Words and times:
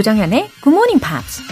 조정현의 0.00 0.50
Good 0.62 0.74
Morning 0.74 0.98
Pops. 0.98 1.42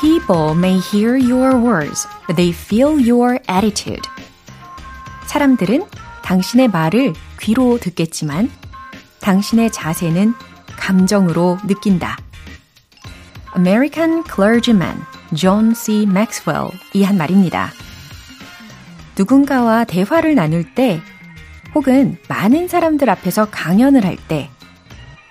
People 0.00 0.54
may 0.54 0.78
hear 0.78 1.18
your 1.18 1.56
words, 1.56 2.08
but 2.26 2.36
they 2.36 2.50
feel 2.50 2.98
your 2.98 3.38
attitude. 3.50 4.00
사람들은 5.26 5.84
당신의 6.22 6.68
말을 6.68 7.12
귀로 7.40 7.78
듣겠지만 7.78 8.50
당신의 9.20 9.72
자세는 9.72 10.32
감정으로 10.78 11.58
느낀다. 11.66 12.16
American 13.54 14.24
clergyman 14.24 15.04
John 15.34 15.74
C. 15.74 16.04
Maxwell이 16.04 17.04
한 17.04 17.18
말입니다. 17.18 17.72
누군가와 19.18 19.84
대화를 19.84 20.34
나눌 20.34 20.74
때 20.74 21.00
혹은 21.74 22.16
많은 22.28 22.68
사람들 22.68 23.10
앞에서 23.10 23.48
강연을 23.50 24.04
할 24.04 24.16
때 24.28 24.50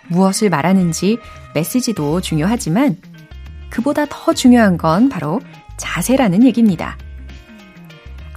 무엇을 0.10 0.50
말하는지 0.50 1.20
메시지도 1.54 2.22
중요하지만 2.22 2.98
그보다 3.70 4.06
더 4.10 4.34
중요한 4.34 4.78
건 4.78 5.10
바로 5.10 5.42
자세라는 5.78 6.44
얘기입니다. 6.44 6.98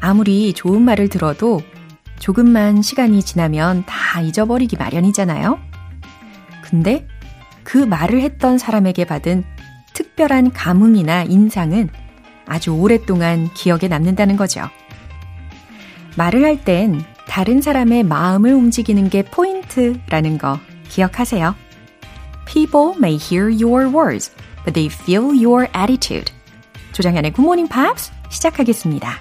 아무리 0.01 0.53
좋은 0.53 0.83
말을 0.83 1.09
들어도 1.09 1.61
조금만 2.19 2.83
시간이 2.83 3.23
지나면 3.23 3.85
다 3.87 4.21
잊어버리기 4.21 4.77
마련이잖아요. 4.77 5.59
근데 6.63 7.07
그 7.63 7.79
말을 7.79 8.21
했던 8.21 8.59
사람에게 8.59 9.05
받은 9.05 9.45
특별한 9.95 10.53
감흥이나 10.53 11.25
인상은 11.25 11.89
아주 12.47 12.73
오랫동안 12.73 13.53
기억에 13.55 13.89
남는다는 13.89 14.37
거죠. 14.37 14.69
말을 16.17 16.45
할 16.45 16.65
땐 16.65 17.03
다른 17.29 17.61
사람의 17.61 18.05
마음을 18.05 18.53
움직이는 18.53 19.09
게 19.09 19.23
포인트라는 19.23 20.39
거 20.39 20.59
기억하세요. 20.89 21.55
People 22.47 22.97
may 22.97 23.17
hear 23.17 23.49
your 23.49 23.87
words, 23.95 24.33
but 24.65 24.73
they 24.73 24.87
feel 24.87 25.27
your 25.27 25.69
attitude. 25.77 26.33
조장현의 26.93 27.33
Good 27.33 27.43
Morning 27.43 27.73
Pops 27.73 28.11
시작하겠습니다. 28.31 29.13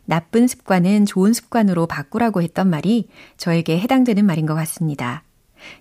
나쁜 0.06 0.48
습관은 0.48 1.04
좋은 1.04 1.34
습관으로 1.34 1.86
바꾸라고 1.86 2.40
했던 2.42 2.70
말이 2.70 3.08
저에게 3.36 3.78
해당되는 3.78 4.24
말인 4.24 4.46
것 4.46 4.54
같습니다. 4.54 5.22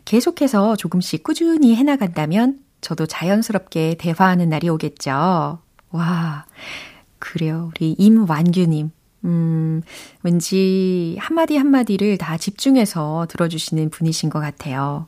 계속해서 0.05 0.75
조금씩 0.75 1.23
꾸준히 1.23 1.75
해나간다면 1.75 2.59
저도 2.81 3.05
자연스럽게 3.05 3.95
대화하는 3.97 4.49
날이 4.49 4.67
오겠죠. 4.69 5.59
와, 5.91 6.45
그래요. 7.19 7.71
우리 7.75 7.95
임완규님. 7.97 8.91
음, 9.25 9.81
왠지 10.23 11.15
한마디 11.19 11.55
한마디를 11.57 12.17
다 12.17 12.37
집중해서 12.37 13.27
들어주시는 13.29 13.89
분이신 13.89 14.29
것 14.29 14.39
같아요. 14.39 15.07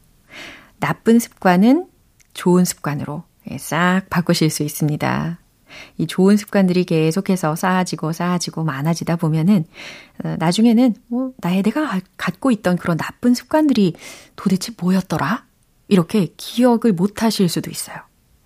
나쁜 0.80 1.20
습관은 1.20 1.88
좋은 2.34 2.64
습관으로 2.64 3.24
예, 3.52 3.58
싹 3.58 4.04
바꾸실 4.10 4.50
수 4.50 4.64
있습니다. 4.64 5.40
이 5.98 6.08
좋은 6.08 6.38
습관들이 6.38 6.86
계속해서 6.86 7.56
쌓아지고 7.56 8.12
쌓아지고 8.14 8.64
많아지다 8.64 9.16
보면은 9.18 9.66
어, 10.24 10.36
나중에는 10.40 10.96
뭐 11.08 11.34
나의 11.38 11.64
내가 11.64 12.00
갖고 12.18 12.52
있던 12.52 12.78
그런 12.78 12.98
나쁜 12.98 13.34
습관들이 13.34 13.94
도대체 14.36 14.74
뭐였더라? 14.80 15.46
이렇게 15.88 16.34
기억을 16.38 16.94
못 16.94 17.24
하실 17.24 17.50
수도 17.50 17.70
있어요. 17.72 17.98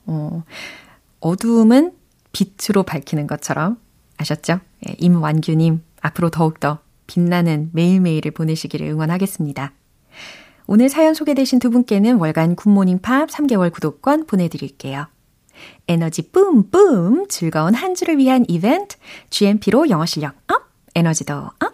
어, 0.05 0.44
어두움은 1.19 1.94
빛으로 2.31 2.83
밝히는 2.83 3.27
것처럼 3.27 3.77
아셨죠? 4.17 4.59
예, 4.88 4.95
임완규님 4.97 5.81
앞으로 6.01 6.29
더욱더 6.29 6.79
빛나는 7.07 7.69
매일매일을 7.73 8.31
보내시기를 8.31 8.88
응원하겠습니다. 8.88 9.73
오늘 10.65 10.89
사연 10.89 11.13
소개되신 11.13 11.59
두 11.59 11.69
분께는 11.69 12.17
월간 12.17 12.55
굿모닝 12.55 13.00
팝스 13.00 13.29
3개월 13.29 13.71
구독권 13.71 14.25
보내드릴게요. 14.25 15.07
에너지 15.88 16.31
뿜뿜 16.31 17.28
즐거운 17.28 17.74
한 17.74 17.96
주를 17.96 18.18
위한 18.18 18.46
이벤트 18.47 18.97
GMP로 19.29 19.90
영어 19.90 20.06
실력 20.06 20.35
up, 20.51 20.63
에너지도 20.96 21.34
up. 21.34 21.74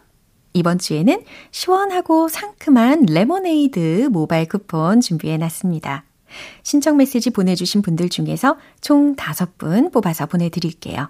이번 0.54 0.80
주에는 0.80 1.24
시원하고 1.52 2.28
상큼한 2.28 3.06
레모네이드 3.08 4.10
모바일 4.12 4.48
쿠폰 4.48 5.00
준비해 5.00 5.38
놨습니다. 5.38 6.06
신청 6.64 6.98
메시지 6.98 7.30
보내주신 7.30 7.82
분들 7.82 8.10
중에서 8.10 8.58
총 8.82 9.16
5분 9.16 9.92
뽑아서 9.92 10.26
보내드릴게요. 10.26 11.10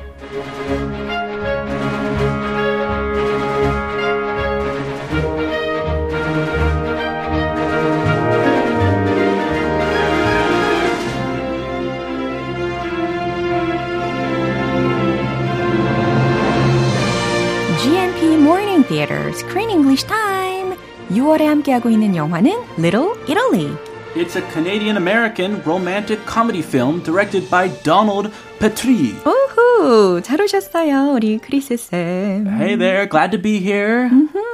함께하고 21.50 21.90
있는 21.90 22.14
영화는 22.14 22.52
Little 22.78 23.12
Italy 23.28 23.76
It's 24.14 24.34
a 24.34 24.42
Canadian 24.52 24.96
American 24.96 25.60
romantic 25.66 26.24
comedy 26.24 26.62
film 26.62 27.02
directed 27.02 27.50
by 27.50 27.68
Donald 27.82 28.30
Petrie. 28.58 29.14
오호, 29.26 30.22
잘 30.22 30.40
오셨어요, 30.40 31.12
우리 31.12 31.36
크리스 31.36 31.76
쌤. 31.76 32.46
Hey 32.46 32.76
there, 32.78 33.06
glad 33.06 33.30
to 33.32 33.38
be 33.38 33.58
here. 33.58 34.08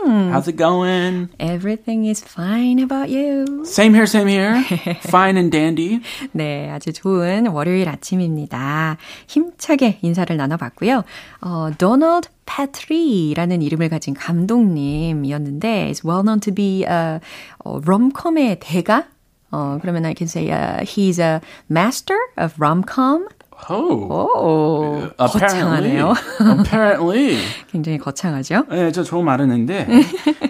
Mm-hmm. 0.05 0.31
How's 0.31 0.47
it 0.47 0.57
going? 0.57 1.29
Everything 1.39 2.05
is 2.05 2.21
fine 2.21 2.79
about 2.79 3.09
you. 3.09 3.65
Same 3.65 3.93
here, 3.93 4.05
same 4.05 4.27
here. 4.27 4.63
Fine 5.01 5.37
and 5.37 5.51
dandy. 5.51 5.99
네, 6.33 6.69
아주 6.69 6.93
좋은 6.93 7.47
월요일 7.47 7.89
아침입니다. 7.89 8.97
힘차게 9.27 9.99
인사를 10.01 10.35
나눠봤고요. 10.35 11.03
어, 11.41 11.69
Donald 11.77 12.29
Patri라는 12.45 13.61
이름을 13.61 13.89
가진 13.89 14.13
감독님이었는데, 14.13 15.89
is 15.89 16.05
well 16.05 16.23
known 16.23 16.39
to 16.39 16.53
be 16.53 16.83
a, 16.83 17.19
a 17.65 17.81
rom-com의 17.85 18.59
대가? 18.59 19.07
어, 19.51 19.79
그러면 19.81 20.05
I 20.05 20.13
can 20.15 20.27
say 20.27 20.51
uh, 20.51 20.83
he's 20.83 21.19
a 21.19 21.41
master 21.69 22.17
of 22.37 22.55
rom-com. 22.59 23.27
Oh. 23.69 24.07
오, 24.09 25.09
apparently. 25.19 25.97
거창하네요. 25.99 26.13
apparently. 26.59 27.37
굉장히 27.71 27.97
거창하죠? 27.97 28.65
네, 28.69 28.91
저말 29.03 29.41
했는데. 29.41 29.85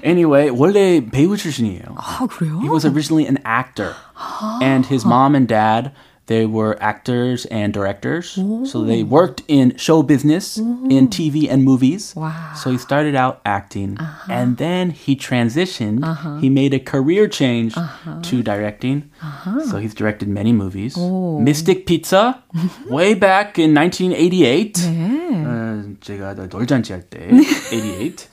anyway, 0.04 0.50
원래 0.50 1.02
배우 1.02 1.36
출신이에요. 1.36 1.96
아, 1.96 2.28
그래요? 2.30 2.60
He 2.62 2.70
was 2.70 2.86
originally 2.86 3.26
an 3.28 3.40
actor. 3.46 3.94
and 4.62 4.86
his 4.86 5.06
mom 5.06 5.36
and 5.36 5.48
dad, 5.48 5.92
they 6.27 6.47
were 6.47 6.79
actors 6.81 7.45
and 7.47 7.75
directors. 7.75 8.39
So 8.65 8.85
they 8.85 9.03
worked 9.03 9.43
in 9.49 9.77
show 9.77 10.03
business, 10.03 10.57
in 10.57 11.09
TV 11.09 11.51
and 11.51 11.65
movies. 11.65 12.15
Wow. 12.15 12.55
So 12.55 12.71
he 12.71 12.79
started 12.79 13.17
out 13.17 13.41
acting. 13.45 13.99
And 14.29 14.57
then 14.57 14.91
he 14.91 15.17
transitioned. 15.17 16.07
He 16.41 16.49
made 16.49 16.75
a 16.75 16.79
career 16.79 17.27
change 17.27 17.75
to 17.75 18.43
directing. 18.43 19.11
So 19.69 19.79
he's 19.79 19.95
directed 19.95 20.29
many 20.29 20.53
movies. 20.53 20.97
Mystic 20.97 21.87
Pizza, 21.87 22.43
way 22.89 23.15
back 23.15 23.59
in 23.59 23.75
1988. 23.75 24.73
네. 24.79 25.45
어, 25.45 25.83
제가 26.01 26.35
놀잔치 26.35 26.93
할 26.93 27.03
때, 27.09 27.29
88. 27.71 28.29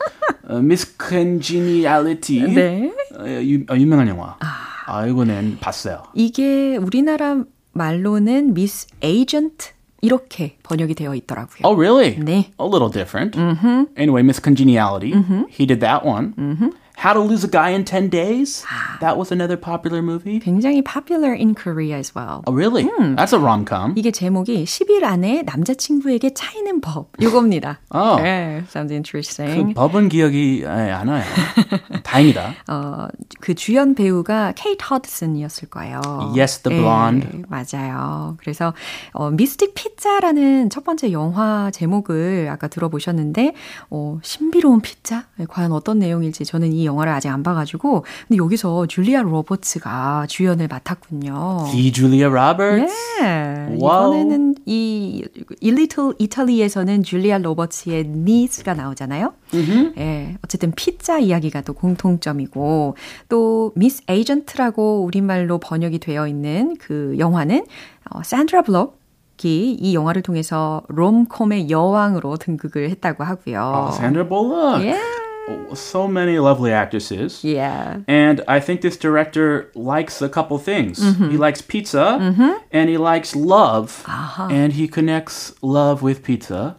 어, 0.50 0.58
Miss 0.60 0.86
Congeniality. 0.98 2.42
네. 2.54 2.92
어, 3.18 3.26
유, 3.42 3.64
어, 3.70 3.76
유명한 3.76 4.08
영화. 4.10 4.38
아, 4.86 5.06
이거는 5.08 5.58
봤어요. 5.60 6.04
이게 6.14 6.78
우리나라 6.78 7.44
말로는 7.75 8.55
미스 8.55 8.87
에이전트 9.03 9.71
이렇게 10.01 10.57
번역이 10.63 10.95
되어 10.95 11.15
있더라고요. 11.15 11.61
Oh, 11.65 11.75
really? 11.79 12.17
네. 12.17 12.53
A 12.61 12.67
little 12.67 12.91
different. 12.91 13.39
Anyway, 13.97 14.23
Miss 14.23 14.41
Congeniality. 14.41 15.13
He 15.51 15.67
did 15.67 15.81
that 15.81 16.05
one. 16.05 16.35
How 16.97 17.13
to 17.13 17.21
Lose 17.21 17.45
a 17.45 17.49
Guy 17.51 17.71
in 17.71 17.85
10 17.85 18.09
Days. 18.09 18.65
That 19.01 19.19
was 19.19 19.31
another 19.33 19.57
popular 19.59 20.01
movie. 20.01 20.41
굉장히 20.41 20.83
popular 20.83 21.35
in 21.35 21.55
Korea 21.55 21.99
as 21.99 22.15
well. 22.15 22.43
Oh, 22.47 22.53
really? 22.55 22.85
That's 23.17 23.35
a 23.35 23.39
rom-com. 23.39 23.95
이게 23.97 24.11
제목이 24.11 24.65
10일 24.65 25.05
안에 25.05 25.43
남자친구에게 25.43 26.33
차이는 26.35 26.81
법. 26.81 27.11
이겁니다. 27.21 27.81
어. 27.91 28.17
네, 28.17 28.63
sounds 28.69 28.89
그 28.89 28.95
interesting. 28.95 29.75
법은 29.75 30.09
기억이 30.09 30.63
에, 30.65 30.91
안 30.93 31.09
와요. 31.09 31.25
다행이다. 32.05 32.55
어, 32.69 33.09
그 33.41 33.55
주연 33.55 33.95
배우가 33.95 34.53
케이트 34.57 34.85
허드슨이었을 34.85 35.69
거예요. 35.69 36.01
Yes, 36.35 36.61
the 36.63 36.75
네, 36.75 36.81
blonde. 36.81 37.43
맞아요. 37.49 38.37
그래서 38.39 38.73
어, 39.13 39.31
Mystic 39.31 39.75
Pizza라는 39.75 40.71
첫 40.71 40.85
번째 40.85 41.13
영화 41.13 41.71
제목을 41.73 42.49
아까 42.51 42.69
들어보셨는데 42.69 43.55
어, 43.91 44.19
신비로운 44.23 44.81
피자? 44.81 45.25
네, 45.37 45.45
과연 45.49 45.73
어떤 45.73 45.99
내용일지 45.99 46.45
저는 46.45 46.73
이 46.73 46.84
영화를 46.85 47.13
아직 47.13 47.29
안 47.29 47.43
봐가지고 47.43 48.05
근데 48.29 48.37
여기서 48.39 48.87
줄리아 48.87 49.23
로버츠가 49.23 50.27
주연을 50.29 50.69
맡았군요. 50.69 51.67
The 51.71 51.93
Julia 51.93 52.27
Roberts. 52.27 52.95
네. 53.21 53.77
Wow. 53.81 54.15
이번에는 54.15 54.55
이 54.67 55.25
일리틀 55.61 56.15
이탈리에서는 56.19 57.03
줄리아 57.03 57.39
로버츠의 57.39 58.05
니스가 58.09 58.75
나오잖아요. 58.75 59.33
예. 59.99 60.37
어쨌든 60.45 60.73
피자 60.73 61.19
이야기가 61.19 61.61
또 61.63 61.73
공통점이고 61.75 62.97
또 63.29 63.73
미스 63.77 64.03
에이전트라고 64.09 65.05
우리말로 65.05 65.59
번역이 65.59 65.99
되어 65.99 66.27
있는 66.27 66.77
그 66.79 67.15
영화는 67.19 67.65
어, 68.11 68.23
산드라 68.23 68.63
블록이 68.63 69.73
이 69.81 69.95
영화를 69.95 70.23
통해서 70.23 70.83
롬콤의 70.89 71.71
여왕으로 71.71 72.37
등극을 72.37 72.91
했다고 72.91 73.25
하고요. 73.25 73.91
Sandra 73.95 74.29
Bullock. 74.29 74.85
Yeah. 74.85 75.01
Oh, 75.01 75.24
So 75.74 76.08
many 76.08 76.38
lovely 76.38 76.72
actresses. 76.72 77.44
Yeah. 77.44 78.02
And 78.08 78.44
I 78.48 78.60
think 78.60 78.82
this 78.82 78.96
director 78.98 79.72
likes 79.74 80.22
a 80.22 80.30
couple 80.30 80.60
things. 80.60 81.02
He 81.18 81.38
likes 81.38 81.60
pizza 81.60 82.20
and 82.72 82.88
he 82.88 82.98
likes 82.98 83.36
love. 83.36 84.04
And 84.08 84.74
he 84.74 84.88
connects 84.88 85.54
love 85.64 86.04
with 86.04 86.22
pizza. 86.22 86.76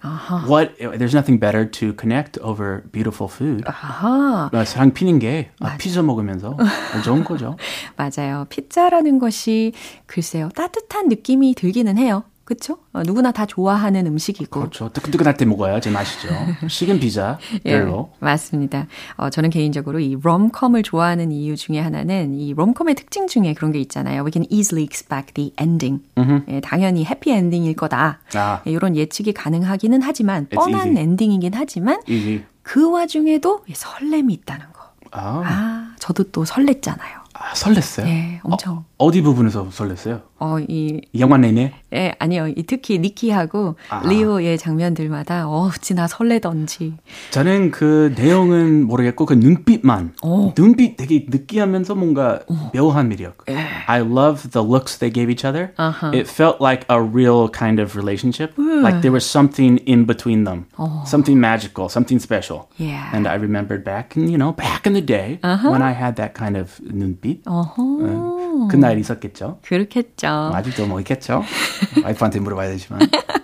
What 0.46 0.78
there's 0.78 1.14
nothing 1.14 1.38
better 1.38 1.64
to 1.66 1.92
connect 1.94 2.38
over 2.38 2.84
beautiful 2.92 3.26
food. 3.26 3.64
아하. 3.66 4.50
아, 4.52 4.64
사랑 4.64 4.92
피는 4.92 5.18
게 5.18 5.50
아, 5.58 5.76
피자 5.76 6.00
먹으면서 6.02 6.56
좋은 7.04 7.24
거죠. 7.24 7.56
맞아요. 7.96 8.46
피자라는 8.50 9.18
것이 9.18 9.72
글쎄요. 10.06 10.48
따뜻한 10.54 11.08
느낌이 11.08 11.54
들기는 11.56 11.98
해요. 11.98 12.22
그쵸? 12.45 12.77
어, 12.93 13.01
누구나 13.03 13.31
다 13.31 13.45
좋아하는 13.47 14.05
음식이고. 14.05 14.59
그렇죠. 14.59 14.89
뜨끈뜨끈할 14.93 15.35
때 15.35 15.45
먹어야 15.45 15.79
제 15.79 15.89
맛이죠. 15.89 16.29
식은 16.69 16.99
피자 16.99 17.39
별로. 17.63 18.11
예, 18.21 18.25
맞습니다. 18.25 18.85
어, 19.17 19.31
저는 19.31 19.49
개인적으로 19.49 19.99
이 19.99 20.15
롬컴을 20.21 20.83
좋아하는 20.83 21.31
이유 21.31 21.55
중에 21.57 21.79
하나는 21.79 22.35
이 22.35 22.53
롬컴의 22.53 22.93
특징 22.95 23.25
중에 23.27 23.53
그런 23.55 23.71
게 23.71 23.79
있잖아요. 23.79 24.21
We 24.23 24.31
can 24.31 24.45
easily 24.51 24.83
expect 24.83 25.33
the 25.33 25.53
ending. 25.59 26.03
예, 26.47 26.61
당연히 26.61 27.03
해피 27.03 27.31
엔딩일 27.31 27.75
거다. 27.75 28.19
아. 28.35 28.61
예, 28.67 28.71
이런 28.71 28.95
예측이 28.95 29.33
가능하기는 29.33 30.01
하지만 30.03 30.45
It's 30.45 30.55
뻔한 30.55 30.89
easy. 30.89 30.97
엔딩이긴 31.03 31.51
하지만 31.55 31.99
Easy. 32.07 32.43
그 32.61 32.89
와중에도 32.91 33.63
이 33.67 33.73
설렘이 33.75 34.31
있다는 34.33 34.65
거. 34.71 34.81
아, 35.11 35.41
아, 35.43 35.95
저도 35.97 36.25
또 36.31 36.43
설렜잖아요. 36.43 37.25
아, 37.37 37.53
설렜어요? 37.53 38.07
예, 38.07 38.39
엄청. 38.43 38.85
어, 38.97 39.11
디 39.11 39.21
부분에서 39.21 39.67
설렜어요? 39.69 40.21
어, 40.39 40.57
이 40.59 41.01
이 41.13 41.19
영화 41.19 41.37
내내? 41.37 41.73
예, 41.95 42.13
아니요. 42.19 42.47
이 42.49 42.63
특히 42.63 42.99
니키하고 42.99 43.75
아. 43.89 44.01
리오의 44.05 44.57
장면들마다 44.57 45.47
어, 45.47 45.65
어찌나 45.67 46.07
설레던지. 46.07 46.97
저는 47.31 47.71
그 47.71 48.13
내용은 48.15 48.85
모르겠고 48.85 49.25
그 49.25 49.33
눈빛만 49.33 50.13
오. 50.21 50.53
눈빛 50.53 50.97
되게 50.97 51.25
느끼하면서 51.27 51.95
뭔가 51.95 52.41
묘한 52.73 53.09
매력. 53.09 53.45
I 53.87 54.01
love 54.01 54.49
the 54.51 54.65
looks 54.65 54.99
they 54.99 55.11
gave 55.11 55.31
each 55.31 55.45
other. 55.45 55.71
Uh-huh. 55.77 56.11
It 56.13 56.29
felt 56.29 56.61
like 56.61 56.85
a 56.89 57.01
real 57.01 57.49
kind 57.49 57.79
of 57.81 57.95
relationship. 57.95 58.53
Like 58.57 59.01
there 59.01 59.11
was 59.11 59.25
something 59.25 59.79
in 59.87 60.05
between 60.05 60.43
them. 60.43 60.65
Something 61.05 61.39
magical, 61.39 61.87
something 61.89 62.19
special. 62.19 62.67
Yeah. 62.77 63.09
And 63.13 63.27
I 63.27 63.35
remembered 63.35 63.83
back, 63.83 64.15
you 64.15 64.37
know, 64.37 64.51
back 64.51 64.85
in 64.85 64.93
the 64.93 65.01
day 65.01 65.39
when 65.41 65.81
I 65.81 65.91
had 65.93 66.15
that 66.17 66.33
kind 66.33 66.57
of 66.57 66.79
눈빛. 66.83 67.41
어허. 67.45 68.67
그날 68.69 68.97
있었겠죠. 68.99 69.59
그렇겠죠. 69.61 70.27
아직도 70.53 70.87
뭐 70.87 70.99
있겠죠. 70.99 71.43
와이프한테 72.02 72.40
물어봐야 72.40 72.70
되지만. 72.70 73.00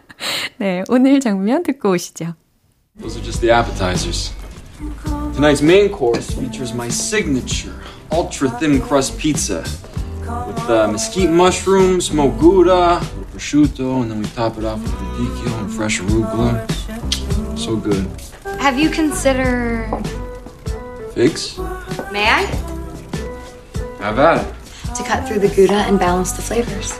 네, 0.58 0.84
오늘 0.88 1.20
장면 1.20 1.62
듣고 1.62 1.90
오시죠. 1.90 2.34
Those 2.98 3.18
are 3.18 3.24
just 3.24 3.40
the 3.40 3.52
appetizers. 3.52 4.32
Tonight's 5.34 5.62
main 5.62 5.90
course 5.90 6.32
features 6.32 6.72
my 6.74 6.88
signature 6.88 7.74
ultra 8.10 8.48
thin 8.58 8.80
crust 8.80 9.18
pizza 9.18 9.64
with 10.46 10.70
uh, 10.70 10.88
mesquite 10.88 11.30
mushrooms, 11.30 12.06
smoked 12.06 12.38
gouda, 12.38 13.00
with 13.18 13.32
prosciutto, 13.32 14.02
and 14.02 14.10
then 14.10 14.20
we 14.20 14.26
top 14.28 14.58
it 14.58 14.64
off 14.64 14.80
with 14.80 14.92
radicchio 14.92 15.60
and 15.60 15.72
fresh 15.72 16.00
arugula. 16.00 16.66
So 17.58 17.76
good. 17.76 18.08
Have 18.58 18.78
you 18.78 18.90
considered. 18.90 19.90
Figs? 21.14 21.58
May 22.12 22.28
I? 22.28 22.44
Have 24.00 24.18
at 24.18 24.44
it. 24.44 24.54
To 24.96 25.02
cut 25.02 25.26
through 25.26 25.40
the 25.40 25.48
Gouda 25.48 25.84
and 25.88 25.98
balance 25.98 26.32
the 26.32 26.42
flavors. 26.42 26.98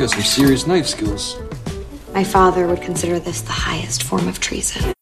You 0.00 0.06
got 0.06 0.14
some 0.14 0.22
serious 0.24 0.66
knife 0.66 0.86
skills. 0.86 1.36
My 2.14 2.24
father 2.24 2.66
would 2.66 2.80
consider 2.80 3.20
this 3.20 3.42
the 3.42 3.52
highest 3.52 4.02
form 4.02 4.28
of 4.28 4.40
treason. 4.40 4.94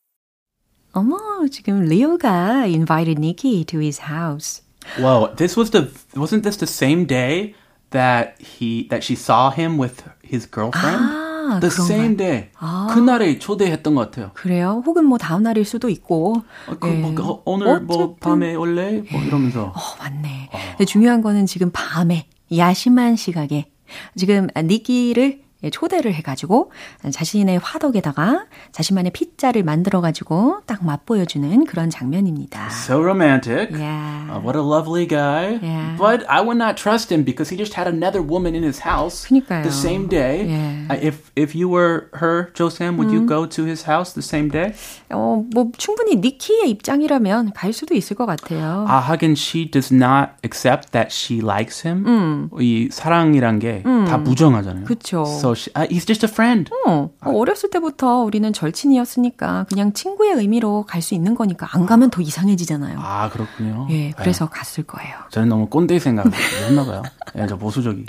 어머, 0.93 1.47
지금 1.52 1.85
리오가 1.85 2.67
invited 2.67 3.21
Nikki 3.21 3.64
to 3.67 3.78
his 3.78 4.11
house. 4.11 4.62
Whoa, 4.99 5.33
this 5.37 5.57
was 5.57 5.71
the 5.71 5.87
wasn't 6.17 6.43
this 6.43 6.57
the 6.57 6.67
same 6.67 7.07
day 7.07 7.55
that 7.90 8.43
he 8.43 8.88
that 8.90 9.05
she 9.05 9.14
saw 9.14 9.52
him 9.52 9.78
with 9.78 10.02
his 10.25 10.50
girlfriend? 10.50 10.99
아, 10.99 11.61
the 11.61 11.71
same 11.71 12.17
day. 12.17 12.50
그날에 12.90 13.38
초대했던 13.38 13.95
것 13.95 14.11
같아요. 14.11 14.33
그래요? 14.35 14.83
혹은 14.85 15.05
뭐 15.05 15.17
다음 15.17 15.45
날일 15.45 15.64
수도 15.64 15.88
있고. 15.90 16.43
어, 16.67 16.75
그, 16.81 16.88
예. 16.88 16.95
뭐, 16.95 17.14
그, 17.14 17.23
오늘 17.45 17.83
뭐 17.83 17.97
어쨌든 17.99 18.17
밤에 18.19 18.57
올래? 18.57 19.05
뭐 19.12 19.23
이러면서. 19.23 19.73
어, 19.76 19.81
맞네. 20.00 20.50
근데 20.73 20.85
중요한 20.85 21.23
거는 21.23 21.47
지금 21.47 21.71
밤에 21.73 22.26
야심한 22.50 23.14
시각에 23.14 23.71
지금 24.16 24.49
니키를 24.57 25.25
예, 25.25 25.48
초대를 25.72 26.14
해가지고 26.14 26.70
자신의 27.10 27.58
화덕에다가 27.58 28.46
자신만의 28.70 29.10
피자를 29.12 29.64
만들어가지고 29.64 30.60
딱 30.66 30.84
맛보여주는 30.84 31.64
그런 31.66 31.90
장면입니다. 31.90 32.68
So 32.70 33.00
romantic. 33.02 33.70
Yeah. 33.72 34.30
Uh, 34.30 34.40
what 34.40 34.56
a 34.56 34.62
lovely 34.62 35.06
guy. 35.06 35.58
Yeah. 35.60 35.96
But 35.98 36.24
I 36.28 36.40
would 36.40 36.58
not 36.58 36.76
trust 36.76 37.12
him 37.12 37.24
because 37.24 37.50
he 37.50 37.56
just 37.58 37.74
had 37.74 37.88
another 37.88 38.22
woman 38.22 38.54
in 38.54 38.62
his 38.62 38.86
house 38.86 39.26
그니까요. 39.26 39.62
the 39.64 39.72
same 39.74 40.06
day. 40.08 40.46
Yeah. 40.46 40.94
Uh, 40.94 40.98
if 41.02 41.32
if 41.34 41.54
you 41.58 41.68
were 41.68 42.08
her, 42.14 42.52
Josam, 42.54 42.96
would 42.96 43.10
you 43.10 43.26
go 43.26 43.44
to 43.46 43.64
his 43.64 43.82
house 43.90 44.14
the 44.14 44.22
same 44.22 44.48
day? 44.50 44.72
어, 45.10 45.44
뭐 45.52 45.72
충분히 45.76 46.16
니키의 46.16 46.70
입장이라면 46.70 47.52
갈 47.54 47.72
수도 47.72 47.94
있을 47.94 48.14
것 48.16 48.26
같아요. 48.26 48.86
아, 48.88 48.98
하긴 49.00 49.32
she 49.32 49.68
does 49.68 49.92
not 49.92 50.38
accept 50.44 50.92
that 50.92 51.10
she 51.10 51.40
likes 51.42 51.86
him. 51.86 52.48
이 52.60 52.88
사랑이란 52.92 53.58
게다 53.58 54.22
부정하잖아요. 54.22 54.84
그쵸. 54.84 55.24
So 55.26 55.48
she, 55.52 55.71
uh, 55.76 55.87
he's 55.88 56.07
just 56.07 56.25
a 56.26 56.31
friend. 56.31 56.71
어, 56.87 57.11
어렸을 57.23 57.71
때부터 57.71 58.23
우리는 58.23 58.52
절친이었으니까 58.52 59.67
그냥 59.69 59.93
친구의 59.93 60.33
의미로 60.33 60.85
갈 60.87 61.02
수 61.02 61.14
있는 61.14 61.35
거니까 61.35 61.69
안 61.73 61.87
가면 61.87 62.11
더 62.11 62.21
이상해지잖아요. 62.21 62.99
아, 63.00 63.31
그렇군요. 63.31 63.87
예, 63.90 64.11
그래서 64.17 64.49
갔을 64.49 64.85
거예요. 64.85 65.14
저는 65.31 65.49
너무 65.49 65.67
꼰대 65.69 65.99
생각을 65.99 66.31
했나 66.69 66.85
봐요. 66.85 67.02
예, 67.37 67.47
저 67.47 67.57
보수적이 67.57 68.05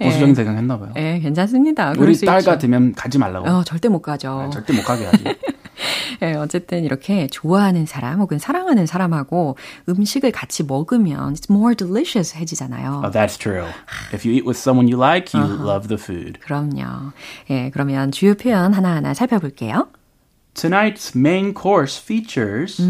보수적인 0.00 0.34
생각 0.34 0.56
했나 0.56 0.78
봐요. 0.78 0.92
예, 0.96 1.18
괜찮습니다. 1.20 1.94
우리 1.98 2.14
수 2.14 2.26
딸. 2.26 2.42
같으면 2.42 2.92
가지 2.94 3.18
말라고. 3.18 3.48
어, 3.48 3.64
절대 3.64 3.88
못 3.88 4.00
가죠. 4.02 4.50
절대 4.52 4.72
못 4.72 4.82
가게 4.84 5.06
하지. 5.06 5.24
예, 6.22 6.34
어쨌든 6.34 6.84
이렇게 6.84 7.26
좋아하는 7.28 7.86
사람 7.86 8.20
혹은 8.20 8.38
사랑하는 8.38 8.86
사람하고 8.86 9.56
음식을 9.88 10.32
같이 10.32 10.64
먹으면 10.64 11.34
it's 11.34 11.50
more 11.50 11.74
delicious 11.74 12.36
해지잖아요. 12.36 13.02
Oh, 13.04 13.12
that's 13.12 13.38
true. 13.38 13.66
If 14.12 14.26
you 14.26 14.34
eat 14.34 14.44
with 14.46 14.58
someone 14.58 14.88
you 14.88 14.98
like, 14.98 15.32
you 15.38 15.46
love 15.46 15.88
the 15.88 15.98
food. 16.00 16.40
그럼요. 16.40 17.12
예, 17.50 17.70
그러면 17.70 18.10
주요 18.10 18.34
표현 18.34 18.72
하나하나 18.74 19.14
살펴볼게요. 19.14 19.88
Tonight's 20.54 21.14
main 21.16 21.54
course 21.54 22.02
features 22.02 22.82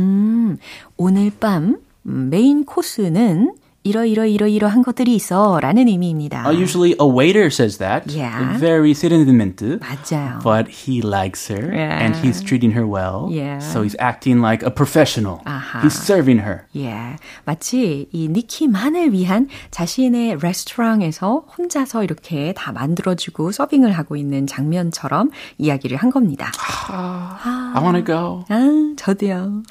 오늘 0.97 1.31
밤 1.39 1.77
음, 2.07 2.31
메인 2.31 2.65
코스는 2.65 3.55
이러이러이러이러한 3.85 4.83
것들이 4.83 5.15
있어 5.15 5.61
라는 5.61 5.89
의미입니다. 5.89 6.45
uh, 6.47 6.53
usually 6.53 6.95
a 7.01 7.07
waiter 7.07 7.47
says 7.49 7.79
that. 7.79 8.05
Yeah. 8.13 8.59
Very 8.59 8.93
세련되mente. 8.93 9.79
맞아요. 9.81 10.41
But 10.43 10.69
he 10.69 11.01
likes 11.01 11.49
her 11.49 11.73
Yeah. 11.73 11.97
and 12.05 12.15
he's 12.17 12.43
treating 12.43 12.73
her 12.75 12.85
well. 12.87 13.29
Yeah. 13.31 13.61
So 13.61 13.83
he's 13.83 13.97
acting 13.99 14.43
like 14.43 14.63
a 14.67 14.71
professional. 14.71 15.41
아하. 15.45 15.81
He's 15.83 15.95
serving 15.97 16.41
her. 16.45 16.67
예, 16.77 17.17
마치 17.45 18.09
이 18.13 18.29
니키만을 18.29 19.13
위한 19.13 19.49
자신의 19.71 20.39
레스토랑에서 20.43 21.47
혼자서 21.57 22.05
이렇게 22.05 22.53
다 22.55 22.73
만들어주고 22.73 23.53
서빙을 23.53 23.93
하고 23.93 24.17
있는 24.17 24.47
장면처럼 24.47 25.31
이야기를 25.57 25.97
한 25.97 26.11
겁니다. 26.11 26.51
I 26.91 27.83
want 27.83 27.97
to 27.97 28.05
go. 28.05 28.45
아, 28.49 28.95
저도요. 28.97 29.63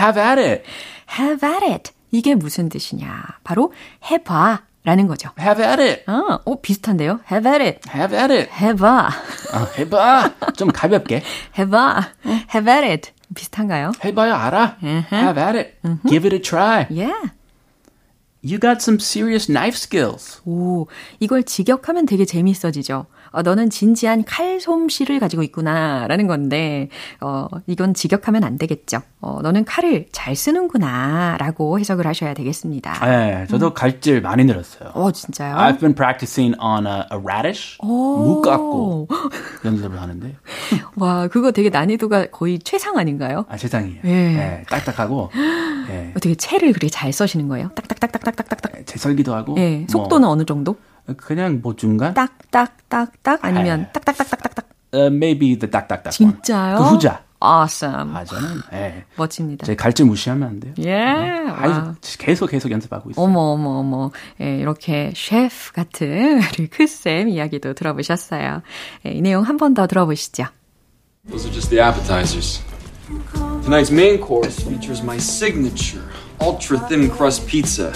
Have 0.00 0.16
at 0.22 0.38
it. 0.40 0.62
Have 1.18 1.42
at 1.46 1.64
it. 1.64 1.92
이게 2.10 2.34
무슨 2.34 2.68
뜻이냐? 2.68 3.22
바로 3.44 3.72
해봐 4.10 4.62
라는 4.84 5.06
거죠. 5.06 5.30
Have 5.38 5.64
at 5.64 5.82
it. 5.82 6.02
아, 6.06 6.38
어, 6.44 6.60
비슷한데요? 6.60 7.20
Have 7.30 7.50
at 7.50 7.62
it. 7.62 7.80
Have 7.94 8.18
at 8.18 8.32
it. 8.32 8.50
해봐. 8.50 9.08
어, 9.54 9.66
해봐. 9.78 10.52
좀 10.56 10.68
가볍게. 10.68 11.22
해봐. 11.58 12.08
Have 12.54 12.72
at 12.72 12.86
it. 12.86 13.12
비슷한가요? 13.34 13.92
해봐야 14.04 14.38
알아. 14.38 14.76
Have 14.82 15.42
at 15.42 15.58
it. 15.58 15.74
Give 16.08 16.26
it 16.26 16.34
a 16.34 16.40
try. 16.40 16.86
Yeah. 16.90 17.32
You 18.42 18.58
got 18.58 18.80
some 18.80 18.98
serious 19.00 19.46
knife 19.52 19.76
skills. 19.76 20.40
오, 20.46 20.86
이걸 21.20 21.42
직역하면 21.42 22.06
되게 22.06 22.24
재밌어지죠. 22.24 23.06
어, 23.38 23.42
너는 23.42 23.70
진지한 23.70 24.24
칼솜씨를 24.24 25.20
가지고 25.20 25.44
있구나, 25.44 26.08
라는 26.08 26.26
건데, 26.26 26.88
어, 27.20 27.46
이건 27.68 27.94
직역하면 27.94 28.42
안 28.42 28.58
되겠죠. 28.58 29.00
어, 29.20 29.38
너는 29.42 29.64
칼을 29.64 30.06
잘 30.10 30.34
쓰는구나, 30.34 31.36
라고 31.38 31.78
해석을 31.78 32.04
하셔야 32.04 32.34
되겠습니다. 32.34 33.06
네, 33.06 33.46
저도 33.48 33.74
갈질 33.74 34.22
많이 34.22 34.42
늘었어요. 34.44 34.90
어, 34.92 35.12
진짜요? 35.12 35.54
I've 35.54 35.78
been 35.78 35.94
practicing 35.94 36.56
on 36.60 36.84
a, 36.88 37.04
a 37.12 37.18
radish. 37.22 37.78
무 37.80 38.42
깎고 38.42 39.06
연습을 39.64 40.02
하는데. 40.02 40.34
와, 40.96 41.28
그거 41.28 41.52
되게 41.52 41.70
난이도가 41.70 42.30
거의 42.32 42.58
최상 42.58 42.98
아닌가요? 42.98 43.44
아, 43.48 43.56
세상이에요. 43.56 44.00
예. 44.02 44.08
네, 44.08 44.62
딱딱하고. 44.68 45.30
네, 45.86 46.12
어떻게 46.16 46.34
채를 46.34 46.72
그렇게 46.72 46.88
잘 46.88 47.12
써시는 47.12 47.46
거예요? 47.46 47.70
딱딱딱딱딱딱딱. 47.76 48.84
재설기도 48.84 49.32
하고. 49.32 49.54
예, 49.58 49.78
뭐, 49.78 49.86
속도는 49.88 50.26
어느 50.26 50.44
정도? 50.44 50.74
그냥 51.16 51.60
뭐 51.62 51.74
중간? 51.76 52.14
딱딱딱딱 52.14 53.38
아니면 53.44 53.86
아. 53.88 53.92
딱딱딱딱딱딱. 53.92 54.64
Uh, 54.92 55.06
maybe 55.14 55.58
the 55.58 55.70
딱딱딱. 55.70 56.10
진짜요? 56.12 56.76
그 56.78 56.82
후자. 56.84 57.22
Awesome. 57.40 58.16
아, 58.16 58.24
저는, 58.24 58.62
예. 58.72 59.04
멋집니다. 59.16 59.64
제 59.64 59.76
갈질 59.76 60.06
무시하면 60.06 60.48
안 60.48 60.58
돼요. 60.60 60.74
예. 60.80 60.92
아이, 60.92 61.70
와. 61.70 61.94
계속 62.18 62.48
계속 62.50 62.72
연습하고 62.72 63.10
있어요. 63.10 63.24
어머, 63.24 63.38
어머, 63.52 63.78
어머. 63.78 64.10
예, 64.40 64.56
이렇게 64.58 65.12
셰프 65.14 65.72
같은 65.72 66.40
우리 66.58 66.66
크쌤 66.66 67.28
이야기도 67.28 67.74
들어보셨어요. 67.74 68.62
예, 69.06 69.10
이 69.12 69.20
내용 69.22 69.44
한 69.44 69.56
번 69.56 69.74
더 69.74 69.86
들어보시죠. 69.86 70.46
Those 71.28 71.46
are 71.46 71.52
just 71.54 71.70
the 71.70 71.80
appetizers. 71.80 72.60
Tonight's 73.62 73.92
main 73.92 74.18
course 74.20 74.60
features 74.66 75.02
my 75.04 75.16
signature 75.18 76.02
ultra 76.40 76.78
thin 76.88 77.08
crust 77.08 77.46
pizza 77.46 77.92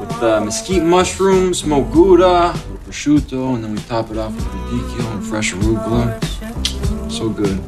with 0.00 0.22
uh, 0.22 0.40
mesquite 0.44 0.82
mushrooms, 0.82 1.60
smoked 1.60 1.92
gouda, 1.92 2.52
prosciutto, 2.84 3.54
and 3.54 3.64
then 3.64 3.72
we 3.74 3.78
top 3.82 4.10
it 4.10 4.18
off 4.18 4.34
with 4.34 4.44
radicchio 4.44 5.12
and 5.12 5.26
fresh 5.26 5.52
arugula. 5.52 6.20
So 7.10 7.28
good. 7.28 7.60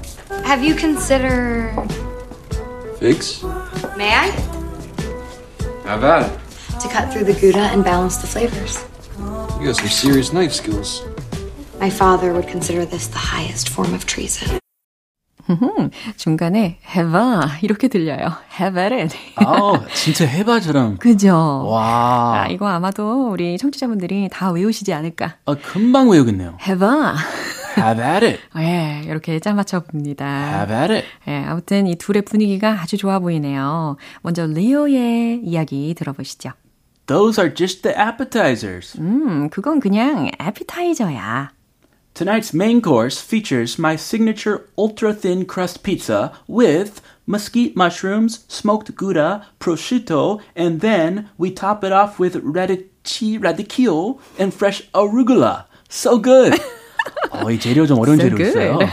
Have 0.44 0.62
you 0.62 0.75
considered. 0.75 1.75
Figs? 2.99 3.42
May 3.97 4.12
I? 4.12 4.30
Have 5.85 6.04
at 6.04 6.30
it. 6.30 6.80
To 6.80 6.88
cut 6.88 7.12
through 7.12 7.25
the 7.25 7.35
Gouda 7.35 7.59
and 7.59 7.85
balance 7.85 8.16
the 8.16 8.26
flavors. 8.26 8.83
You 9.61 9.66
got 9.66 9.76
some 9.76 9.88
serious 9.88 10.33
knife 10.33 10.52
skills. 10.52 11.02
My 11.78 11.90
father 11.90 12.33
would 12.33 12.49
consider 12.49 12.85
this 12.85 13.06
the 13.06 13.18
highest 13.18 13.68
form 13.68 13.94
of 13.94 14.06
treason. 14.06 14.59
중간에 16.16 16.78
해봐 16.94 17.58
이렇게 17.62 17.88
들려요. 17.88 18.32
Have 18.60 18.82
at 18.82 18.94
it. 18.94 19.16
아우, 19.36 19.78
진짜 19.94 20.24
해바처럼. 20.26 20.96
그죠? 20.98 21.66
와. 21.68 22.42
아, 22.42 22.48
이거 22.48 22.66
아마도 22.68 23.30
우리 23.30 23.58
청취자분들이 23.58 24.28
다 24.32 24.50
외우시지 24.50 24.92
않을까. 24.92 25.36
아, 25.46 25.54
금방 25.54 26.08
외우겠네요. 26.10 26.58
해봐. 26.66 27.14
Have 27.76 28.04
at 28.04 28.24
it. 28.26 28.40
예, 28.58 29.02
이렇게 29.04 29.38
짜맞춰 29.40 29.80
봅니다. 29.80 30.24
Have 30.60 30.76
at 30.76 30.92
it. 30.92 31.06
예, 31.28 31.44
아무튼 31.44 31.86
이 31.86 31.96
둘의 31.96 32.22
분위기가 32.22 32.80
아주 32.80 32.96
좋아 32.96 33.18
보이네요. 33.18 33.96
먼저 34.22 34.46
리오의 34.46 35.40
이야기 35.44 35.94
들어보시죠. 35.96 36.50
Those 37.06 37.42
are 37.42 37.54
just 37.54 37.82
the 37.82 37.94
appetizers. 37.98 38.98
음, 38.98 39.50
그건 39.50 39.80
그냥 39.80 40.30
에피타이저야. 40.40 41.50
Tonight's 42.14 42.54
main 42.54 42.80
course 42.80 43.21
features 43.21 43.76
my 43.76 43.97
signature 43.97 44.68
ultra 44.78 45.12
thin 45.12 45.44
crust 45.44 45.83
pizza 45.83 46.33
with 46.47 47.02
mesquite 47.26 47.75
mushrooms, 47.75 48.44
smoked 48.47 48.94
gouda, 48.94 49.49
prosciutto, 49.59 50.40
and 50.54 50.80
then 50.80 51.28
we 51.37 51.50
top 51.50 51.83
it 51.83 51.90
off 51.90 52.21
with 52.21 52.37
radicchio 52.37 54.21
and 54.38 54.54
fresh 54.54 54.88
arugula. 54.92 55.64
So 55.88 56.18
good. 56.18 56.61
어, 57.30 57.50
이 57.50 57.58
재료 57.58 57.87
좀 57.87 57.99
어려운 57.99 58.18
So 58.18 58.28
재료 58.30 58.44
있어요. 58.49 58.78
good. 58.78 58.92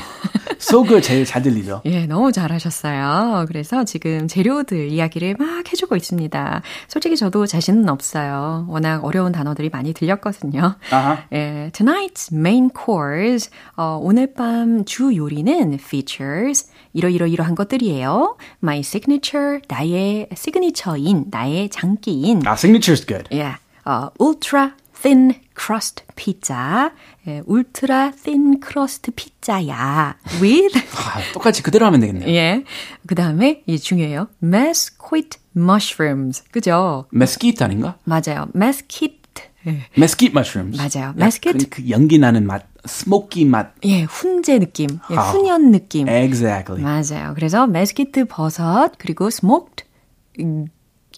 So 0.60 0.84
good 0.84 1.01
제일 1.01 1.25
잘 1.25 1.41
들리죠. 1.41 1.82
예, 1.86 2.06
너무 2.06 2.32
잘하셨어요. 2.32 3.46
그래서 3.48 3.84
지금 3.84 4.27
재료들 4.27 4.89
이야기를 4.89 5.36
막 5.39 5.72
해주고 5.72 5.96
있습니다. 5.96 6.62
솔직히 6.88 7.18
저도 7.18 7.46
자신은 7.48 7.89
없어요. 7.89 8.65
워낙 8.70 9.03
어려운 9.03 9.32
단어들이 9.32 9.70
많이 9.70 9.94
들렸거든요. 9.94 10.75
아하. 10.91 11.24
예, 11.34 11.72
tonight's 11.74 12.34
main 12.34 12.70
course. 12.75 13.50
어, 13.75 14.00
오늘 14.01 14.34
밤 14.34 14.86
주 14.86 15.15
요리는 15.15 15.74
features. 15.74 16.70
이러이러이러한 16.94 17.56
것들이에요. 17.56 18.38
My 18.63 18.80
signature, 18.80 19.62
나의 19.68 20.27
시그니처인, 20.36 21.25
나의 21.32 21.70
장기인. 21.70 22.46
아, 22.46 22.53
signature's 22.53 23.08
good. 23.08 23.24
예, 23.34 23.53
어, 23.86 24.10
ultra 24.20 24.72
thin 25.01 25.34
crust 25.58 26.03
pizza. 26.15 26.91
예, 27.27 27.41
울트라 27.46 28.12
thin 28.24 28.60
crust 28.63 29.12
피자야. 29.12 30.15
with 30.41 30.77
아, 30.96 31.34
똑같이 31.34 31.63
그대로 31.63 31.86
하면 31.88 32.00
되겠네요. 32.01 32.29
예. 32.29 32.63
그 33.08 33.15
다음에, 33.15 33.63
이 33.65 33.79
중요해요. 33.79 34.27
mesquite 34.43 35.39
mushrooms. 35.55 36.43
그죠? 36.51 37.05
mesquite 37.13 37.63
아닌가? 37.63 37.98
맞아요. 38.03 38.48
mesquite. 38.55 39.20
예, 39.67 39.86
mesquite 39.98 40.31
mushrooms. 40.36 40.77
맞아요. 40.77 41.13
mesquite. 41.15 41.70
그, 41.70 41.81
그 41.84 41.89
연기 41.89 42.17
나는 42.17 42.46
맛, 42.46 42.65
smoky 42.86 43.46
맛. 43.46 43.74
예, 43.84 44.03
훈제 44.03 44.60
느낌. 44.60 45.00
예, 45.12 45.15
아. 45.15 45.31
훈연 45.31 45.72
느낌. 45.72 46.08
Exactly. 46.08 46.81
맞아요. 46.81 47.34
그래서 47.36 47.65
mesquite 47.65 48.25
버섯, 48.25 48.91
그리고 48.98 49.27
smoked, 49.27 49.86
음, 50.39 50.65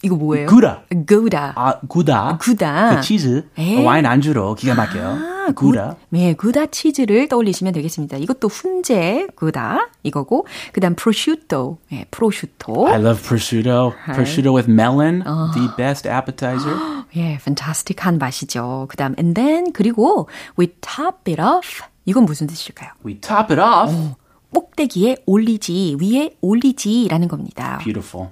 이거 0.04 0.16
뭐예요? 0.16 0.46
Gouda. 0.46 0.82
Gouda. 1.06 1.52
아, 1.56 1.78
gouda. 1.88 2.38
Gouda. 2.38 2.96
그 2.96 3.00
치즈. 3.00 3.48
에? 3.56 3.82
와인 3.82 4.04
안주로 4.04 4.54
기가 4.54 4.74
막혀요. 4.74 5.06
아, 5.08 5.52
gouda. 5.56 5.94
구, 5.94 5.96
네, 6.10 6.34
gouda 6.34 6.66
치즈를 6.66 7.28
떠올리시면 7.28 7.72
되겠습니다. 7.72 8.18
이것도 8.18 8.48
훈제 8.48 9.28
gouda 9.34 9.88
이거고 10.02 10.46
그 10.72 10.80
다음 10.80 10.94
prosciutto. 10.94 11.78
네, 11.90 12.04
prosciutto. 12.10 12.86
I 12.88 13.00
love 13.00 13.22
prosciutto. 13.22 13.94
Prosciutto 14.12 14.54
with 14.54 14.70
melon, 14.70 15.24
the 15.54 15.68
best 15.76 16.06
appetizer. 16.08 16.76
예, 17.16 17.34
fantastic한 17.34 18.18
맛이죠. 18.18 18.86
그 18.90 18.96
다음 18.96 19.14
and 19.18 19.34
then 19.34 19.72
그리고 19.72 20.28
we 20.58 20.68
top 20.80 21.30
it 21.30 21.40
off. 21.40 21.82
이건 22.04 22.26
무슨 22.26 22.46
뜻일까요? 22.46 22.90
We 23.04 23.20
top 23.20 23.52
it 23.52 23.60
off. 23.60 24.14
꼭대기에 24.54 25.16
올리지, 25.26 25.96
위에 26.00 26.36
올리지라는 26.40 27.26
겁니다. 27.28 27.78
Beautiful. 27.82 28.28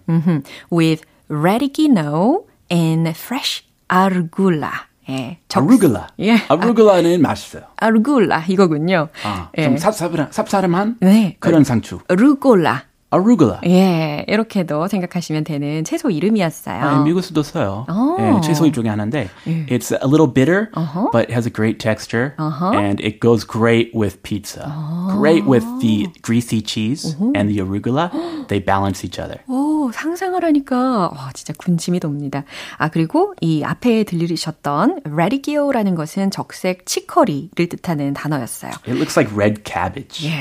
Redigino 1.33 2.45
and 2.71 3.09
fresh 3.11 3.65
arugula. 3.89 4.71
예, 5.09 5.39
적- 5.49 5.65
아루글라. 5.65 6.07
예. 6.21 6.37
아루글라는 6.49 7.21
맛있어요. 7.23 7.62
아루굴라 7.77 8.45
이거군요. 8.49 9.09
아, 9.25 9.51
예. 9.59 9.65
좀 9.65 9.75
쌉싸름, 9.75 10.31
쌉싸름한 10.31 10.97
네. 11.01 11.37
그런 11.41 11.65
상추. 11.65 11.99
루꼴라. 12.09 12.85
아루글라. 13.12 13.61
예, 13.66 14.25
이렇게도 14.26 14.88
생각하시면 14.88 15.45
되는 15.45 15.85
채소 15.85 16.11
이름이었어요. 16.11 16.83
아, 16.83 17.02
미국에서도 17.02 17.42
써요. 17.42 17.87
오. 17.90 18.16
예, 18.19 18.40
채소 18.40 18.71
중에 18.73 18.88
하나인데 18.88 19.28
it's 19.69 19.92
a 19.92 20.09
little 20.09 20.26
bitter, 20.26 20.71
but 21.12 21.28
it 21.28 21.33
has 21.33 21.47
a 21.47 21.52
great 21.52 21.78
texture, 21.78 22.33
and 22.75 23.04
it 23.04 23.21
goes 23.21 23.47
great 23.47 23.90
with 23.95 24.23
pizza. 24.23 24.73
Great 25.19 25.45
with 25.47 25.64
the 25.81 26.07
greasy 26.23 26.62
cheese 26.62 27.14
and 27.37 27.52
the 27.52 27.61
arugula. 27.61 28.11
They 28.49 28.64
balance 28.64 29.04
each 29.04 29.21
other. 29.21 29.38
오, 29.47 29.90
상상을 29.92 30.42
하니까 30.42 31.11
와, 31.12 31.31
진짜 31.35 31.52
군침이 31.59 32.00
돕니다. 32.00 32.45
아, 32.78 32.88
그리고 32.88 33.35
이 33.42 33.62
앞에 33.62 34.04
들리셨던 34.04 35.02
radicchio라는 35.04 35.95
것은 35.95 36.31
적색 36.31 36.87
치커리를 36.87 37.69
뜻하는 37.69 38.14
단어였어요. 38.14 38.73
It 38.88 38.92
looks 38.97 39.19
like 39.19 39.37
red 39.37 39.62
cabbage. 39.64 40.26
예, 40.26 40.33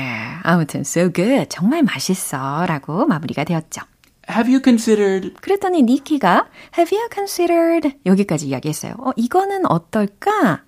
아무튼 0.42 0.80
so 0.80 1.12
good. 1.12 1.46
정말 1.50 1.82
맛있어. 1.82 2.61
라고 2.66 3.06
마무리가 3.06 3.44
되었죠. 3.44 3.82
Have 4.30 4.52
you 4.52 4.62
considered 4.62 5.34
그랬더니 5.40 5.82
니키가 5.82 6.46
have 6.78 6.96
you 6.96 7.08
considered 7.12 7.96
여기까지 8.06 8.46
이야기했어요. 8.46 8.94
어, 8.98 9.10
이거는 9.16 9.66
어떨까? 9.66 10.62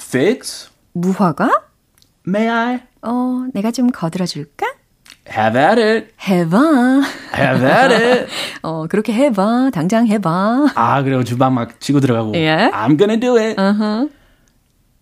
figs? 0.00 0.70
무화과? 0.92 1.64
May 2.26 2.48
I? 2.48 2.80
어, 3.02 3.46
내가 3.52 3.70
좀 3.70 3.90
거들어줄까? 3.90 4.66
Have 5.28 5.60
at 5.60 5.80
it. 5.80 6.08
해봐. 6.28 6.58
Have 7.36 7.66
at 7.66 7.94
it. 7.94 8.32
어, 8.62 8.86
그렇게 8.88 9.12
해봐. 9.12 9.70
당장 9.72 10.06
해봐. 10.06 10.68
아, 10.74 11.02
그리고 11.02 11.22
주방 11.24 11.54
막 11.54 11.80
치고 11.80 12.00
들어가고. 12.00 12.34
예. 12.36 12.70
I'm 12.72 12.98
gonna 12.98 13.18
do 13.18 13.36
it. 13.36 13.56
Uh-huh. 13.60 14.10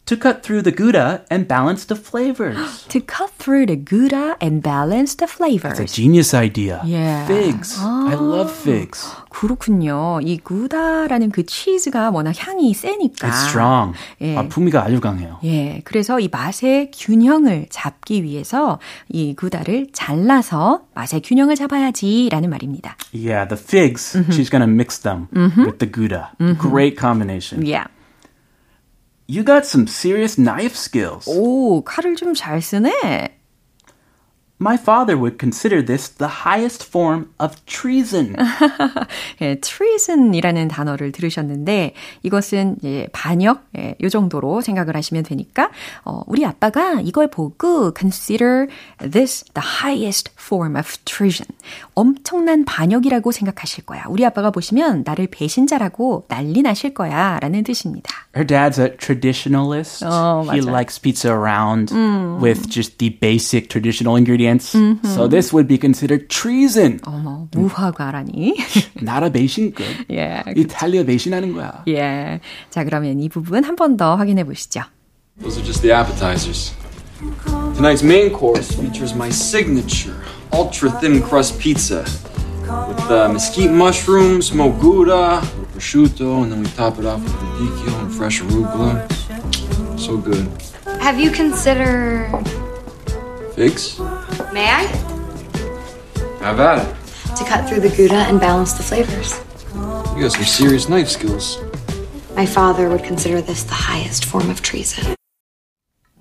To 0.07 0.17
cut 0.17 0.43
through 0.43 0.63
the 0.63 0.75
gouda 0.75 1.23
and 1.31 1.47
balance 1.47 1.85
the 1.87 1.95
flavors. 1.95 2.85
To 2.89 2.99
cut 2.99 3.31
through 3.39 3.65
the 3.67 3.77
gouda 3.77 4.35
and 4.41 4.61
balance 4.61 5.15
the 5.15 5.23
It's 5.23 5.31
a 5.31 5.37
flavors. 5.37 5.93
genius 5.93 6.33
idea. 6.33 6.81
Yeah. 6.83 7.25
Figs. 7.25 7.79
I 7.81 8.15
love 8.15 8.51
figs. 8.51 9.07
그렇군요. 9.29 10.19
이 10.21 10.39
구다라는 10.39 11.31
그 11.31 11.45
치즈가 11.45 12.09
워낙 12.11 12.35
향이 12.37 12.73
세니까. 12.73 13.29
It's 13.29 13.47
strong. 13.47 13.93
예. 14.19 14.35
아, 14.35 14.43
풍미가 14.49 14.83
아주 14.83 14.99
강해요. 14.99 15.39
예, 15.45 15.81
그래서 15.85 16.19
이 16.19 16.27
맛의 16.29 16.91
균형을 16.93 17.67
잡기 17.69 18.23
위해서 18.23 18.79
이 19.07 19.33
구다를 19.35 19.87
잘라서 19.93 20.81
맛의 20.95 21.21
균형을 21.21 21.55
잡아야지라는 21.55 22.49
말입니다. 22.49 22.97
Yeah, 23.15 23.47
the 23.47 23.57
figs, 23.57 24.17
she's 24.31 24.51
gonna 24.51 24.69
mix 24.69 24.99
them 24.99 25.27
with 25.57 25.77
the 25.79 25.89
gouda. 25.89 26.27
Great 26.59 26.99
combination. 26.99 27.65
Yeah. 27.65 27.87
You 29.27 29.43
got 29.43 29.65
some 29.65 29.87
serious 29.87 30.35
knife 30.37 30.75
skills. 30.75 31.25
오, 31.27 31.83
칼을 31.83 32.15
좀 32.15 32.33
잘 32.33 32.61
쓰네. 32.61 33.36
My 34.61 34.77
father 34.77 35.17
would 35.17 35.37
consider 35.39 35.83
this 35.83 36.07
the 36.07 36.45
highest 36.45 36.85
form 36.87 37.33
of 37.37 37.57
treason. 37.65 38.33
예, 39.41 39.55
treason이라는 39.55 40.69
단어를 40.69 41.11
들으셨는데 41.11 41.93
이것은 42.21 42.77
이제 42.79 43.09
반역 43.11 43.65
예, 43.77 43.95
요 44.01 44.07
정도로 44.07 44.61
생각을 44.61 44.95
하시면 44.95 45.23
되니까 45.23 45.69
어, 46.05 46.21
우리 46.27 46.45
아빠가 46.45 47.01
이걸 47.01 47.29
보고 47.29 47.93
consider 47.93 48.67
this 48.99 49.43
the 49.53 49.67
highest 49.81 50.31
form 50.39 50.77
of 50.77 50.87
treason. 51.03 51.47
엄청난 51.93 52.63
반역이라고 52.63 53.33
생각하실 53.33 53.85
거야. 53.85 54.05
우리 54.07 54.23
아빠가 54.23 54.49
보시면 54.51 55.03
나를 55.05 55.27
배신자라고 55.29 56.27
난리 56.29 56.61
나실 56.61 56.93
거야라는 56.93 57.65
뜻입니다. 57.65 58.09
Her 58.33 58.47
dad's 58.47 58.79
a 58.79 58.95
traditionalist. 58.95 60.05
Oh, 60.05 60.43
he 60.49 60.61
맞아요. 60.61 60.71
likes 60.71 60.97
pizza 60.99 61.29
around 61.29 61.93
with 62.41 62.69
just 62.69 62.97
the 62.97 63.09
basic 63.19 63.67
traditional 63.67 64.15
ingredients. 64.15 64.46
So 65.05 65.27
this 65.27 65.53
would 65.53 65.67
be 65.67 65.77
considered 65.77 66.27
treason. 66.29 66.99
어머, 67.05 67.47
무화과라니. 67.51 68.55
나라 69.01 69.29
배신급. 69.29 69.85
예. 70.11 70.43
이탈리아 70.55 71.03
배신하는 71.03 71.53
거야. 71.53 71.83
예. 71.87 72.39
자, 72.69 72.83
그러면 72.83 73.19
이 73.19 73.29
부분 73.29 73.63
한 73.63 73.75
번 73.75 73.97
더 73.97 74.15
확인해 74.15 74.43
보시죠. 74.43 74.81
Those 75.41 75.57
are 75.59 75.65
just 75.65 75.81
the 75.81 75.91
appetizers. 75.93 76.73
Tonight's 77.75 78.03
main 78.03 78.31
course 78.31 78.71
features 78.75 79.15
my 79.15 79.29
signature 79.29 80.15
ultra 80.51 80.91
thin 80.99 81.21
crust 81.23 81.57
pizza 81.57 82.03
with 82.87 82.99
uh, 83.11 83.29
mesquite 83.31 83.71
mushrooms, 83.71 84.47
smoked 84.47 84.79
gouda, 84.79 85.41
with 85.59 85.71
prosciutto, 85.73 86.43
and 86.43 86.51
then 86.51 86.61
we 86.61 86.67
top 86.75 86.99
it 86.99 87.05
off 87.05 87.21
with 87.23 87.33
radicchio 87.33 88.01
and 88.01 88.11
fresh 88.13 88.41
arugula. 88.41 89.07
So 89.97 90.17
good. 90.17 90.47
Have 90.99 91.19
you 91.19 91.31
considered. 91.31 92.29
Figs? 93.55 93.99
May 94.52 94.66
I? 94.66 94.82
Have 96.40 96.60
at 96.60 96.86
it. 96.86 97.36
To 97.36 97.44
cut 97.44 97.68
through 97.68 97.80
the 97.80 97.90
Gouda 97.90 98.14
and 98.14 98.40
balance 98.40 98.72
the 98.72 98.82
flavors. 98.82 99.38
You 100.16 100.22
got 100.22 100.32
some 100.32 100.44
serious 100.44 100.88
knife 100.88 101.08
skills. 101.08 101.58
My 102.34 102.46
father 102.46 102.88
would 102.88 103.04
consider 103.04 103.42
this 103.42 103.64
the 103.64 103.74
highest 103.74 104.24
form 104.24 104.48
of 104.48 104.62
treason. 104.62 105.17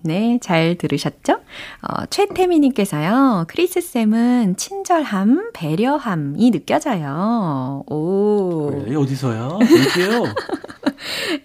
네, 0.07 0.39
잘 0.41 0.75
들으셨죠? 0.75 1.33
어, 1.33 2.05
최태미님께서요, 2.09 3.45
크리스쌤은 3.47 4.55
친절함, 4.55 5.51
배려함이 5.53 6.51
느껴져요. 6.51 7.83
오. 7.87 8.71
네, 8.85 8.95
어디서요? 8.95 9.59
You. 9.97 10.33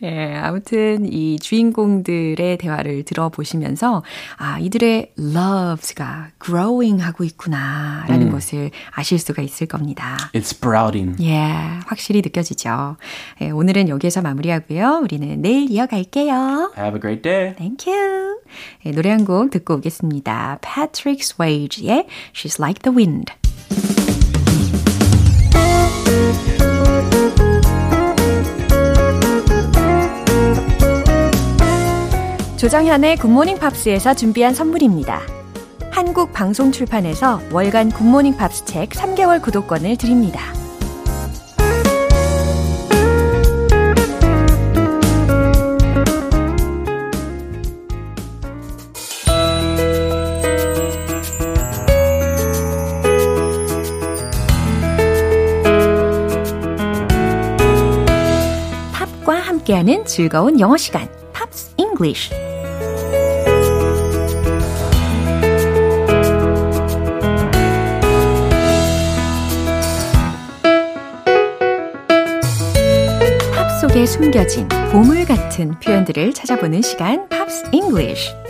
예, 0.03 0.37
아무튼 0.37 1.07
이 1.13 1.39
주인공들의 1.39 2.57
대화를 2.59 3.03
들어보시면서, 3.05 4.03
아, 4.37 4.59
이들의 4.59 5.13
loves가 5.19 6.29
growing 6.43 7.03
하고 7.03 7.25
있구나, 7.25 8.05
라는 8.09 8.31
것을 8.31 8.71
아실 8.93 9.19
수가 9.19 9.43
있을 9.43 9.67
겁니다. 9.67 10.17
It's 10.35 10.53
sprouting. 10.53 11.23
예, 11.23 11.53
확실히 11.87 12.23
느껴지죠. 12.23 12.97
예, 13.41 13.51
오늘은 13.51 13.89
여기에서 13.89 14.23
마무리하고요. 14.23 15.01
우리는 15.03 15.43
내일 15.43 15.71
이어갈게요. 15.71 16.73
Have 16.77 16.97
a 16.97 17.01
great 17.01 17.23
day. 17.23 17.55
Thank 17.55 17.93
you. 17.93 18.39
예, 18.87 18.91
노래 18.91 19.11
한 19.11 19.25
곡 19.25 19.51
듣고 19.51 19.75
오겠습니다. 19.75 20.59
Patrick 20.63 21.21
Swage의 21.23 22.07
She's 22.35 22.59
Like 22.61 22.83
the 22.83 22.97
Wind. 22.97 23.33
조정현의 32.57 33.17
굿모닝 33.17 33.59
팝스에서 33.59 34.15
준비한 34.15 34.55
선물입니다. 34.55 35.21
한국 35.91 36.33
방송 36.33 36.71
출판에서 36.71 37.41
월간 37.53 37.91
굿모닝 37.91 38.37
팝스 38.37 38.65
책 38.67 38.91
3개월 38.91 39.43
구독권을 39.43 39.97
드립니다. 39.97 40.41
함께하는 59.73 60.05
즐거운 60.05 60.61
영어 60.61 60.77
시간, 60.77 61.09
Pops 61.33 61.73
English. 61.79 62.31
팝 73.55 73.81
속에 73.81 74.05
숨겨진 74.07 74.69
보물 74.91 75.25
같은 75.25 75.79
표현들을 75.81 76.35
찾아보는 76.35 76.83
시간, 76.83 77.29
Pops 77.29 77.65
English. 77.73 78.42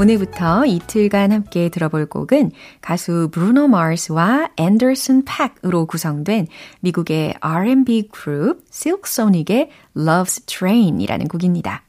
오늘부터 0.00 0.64
이틀간 0.64 1.30
함께 1.30 1.68
들어볼 1.68 2.06
곡은 2.06 2.52
가수 2.80 3.28
브루노 3.32 3.68
마스와 3.68 4.48
앤더슨 4.56 5.26
팩으로 5.26 5.84
구성된 5.84 6.46
미국의 6.80 7.34
R&B 7.38 8.08
그룹 8.10 8.64
실크소닉의 8.70 9.68
Love's 9.94 10.46
Train이라는 10.46 11.28
곡입니다. 11.28 11.84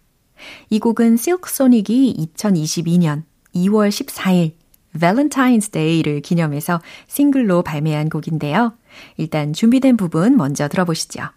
이 0.69 0.79
곡은 0.79 1.15
실크소닉이 1.15 2.27
2022년 2.35 3.23
2월 3.55 3.87
14일 3.87 4.55
Valentine's 4.99 5.71
Day를 5.71 6.19
기념해서 6.19 6.81
싱글로 7.07 7.63
발매한 7.63 8.09
곡인데요. 8.09 8.73
일단 9.15 9.53
준비된 9.53 9.95
부분 9.95 10.35
먼저 10.35 10.67
들어보시죠. 10.67 11.29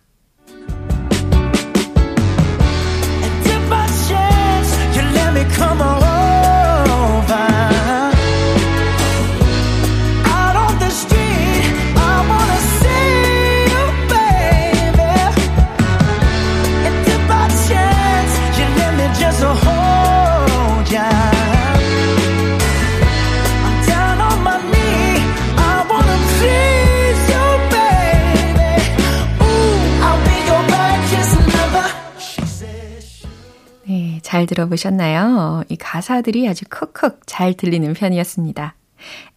잘 34.35 34.47
들어보셨나요? 34.47 35.62
이 35.68 35.77
가사들이 35.77 36.49
아주 36.49 36.64
콕콕 36.68 37.20
잘 37.25 37.55
들리는 37.55 37.94
편이었습니다. 37.94 38.75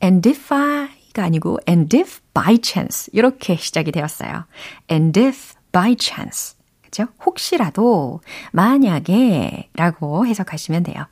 And 0.01 0.27
if 0.27 0.51
I가 0.51 1.23
아니고 1.23 1.59
and 1.69 1.95
if 1.95 2.19
by 2.33 2.57
chance 2.63 3.07
이렇게 3.13 3.57
시작이 3.57 3.91
되었어요. 3.91 4.45
And 4.89 5.19
if 5.19 5.53
by 5.71 5.95
chance 5.99 6.57
그죠? 6.81 7.05
혹시라도 7.23 8.21
만약에 8.53 9.69
라고 9.75 10.25
해석하시면 10.25 10.81
돼요. 10.81 11.05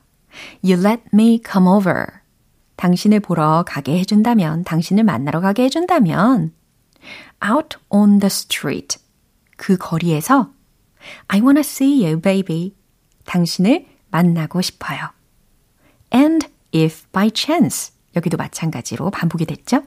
You 0.64 0.84
let 0.84 1.04
me 1.14 1.40
come 1.48 1.68
over. 1.68 2.06
당신을 2.74 3.20
보러 3.20 3.62
가게 3.64 4.00
해준다면, 4.00 4.64
당신을 4.64 5.04
만나러 5.04 5.40
가게 5.40 5.62
해준다면, 5.62 6.52
out 7.48 7.78
on 7.90 8.18
the 8.18 8.26
street. 8.26 8.98
그 9.56 9.76
거리에서 9.76 10.50
I 11.28 11.40
wanna 11.40 11.60
see 11.60 12.04
you, 12.04 12.20
baby. 12.20 12.75
당신을 13.26 13.86
만나고 14.10 14.62
싶어요. 14.62 15.10
And 16.14 16.46
if 16.74 17.06
by 17.12 17.30
chance 17.34 17.92
여기도 18.16 18.36
마찬가지로 18.36 19.10
반복이 19.10 19.44
됐죠? 19.44 19.82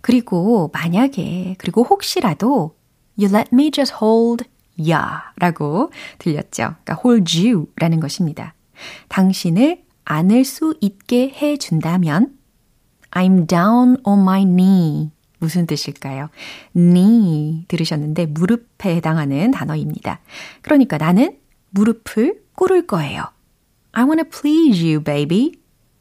그리고 0.00 0.70
만약에 0.72 1.56
그리고 1.58 1.82
혹시라도 1.82 2.76
you 3.18 3.34
let 3.34 3.50
me 3.52 3.70
just 3.70 3.94
hold 4.02 4.44
ya 4.78 5.20
라고 5.36 5.90
들렸죠. 6.18 6.74
그러니까 6.84 6.98
hold 7.04 7.46
you 7.46 7.66
라는 7.76 8.00
것입니다. 8.00 8.54
당신을 9.08 9.84
안을 10.04 10.44
수 10.44 10.74
있게 10.80 11.30
해 11.30 11.56
준다면 11.56 12.36
I'm 13.10 13.48
down 13.48 13.96
on 14.04 14.20
my 14.20 14.44
knee 14.44 15.10
무슨 15.38 15.66
뜻일까요? 15.66 16.28
knee 16.74 17.64
들으셨는데 17.68 18.26
무릎에 18.26 18.94
해당하는 18.96 19.50
단어입니다. 19.50 20.20
그러니까 20.62 20.98
나는 20.98 21.36
무릎을 21.76 22.42
꿇을 22.54 22.86
거예요. 22.86 23.24
I 23.92 24.04
wanna 24.04 24.24
please 24.28 24.82
you, 24.82 25.04
baby. 25.04 25.52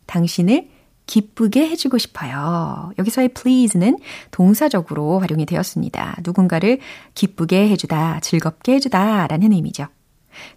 당신을 0.06 0.70
기쁘게 1.06 1.70
해주고 1.70 1.98
싶어요. 1.98 2.92
여기서의 2.98 3.30
please는 3.30 3.98
동사적으로 4.32 5.20
활용이 5.20 5.46
되었습니다. 5.46 6.18
누군가를 6.24 6.80
기쁘게 7.14 7.70
해주다, 7.70 8.22
즐겁게 8.22 8.74
해주다 8.74 9.28
라는 9.28 9.52
의미죠. 9.52 9.88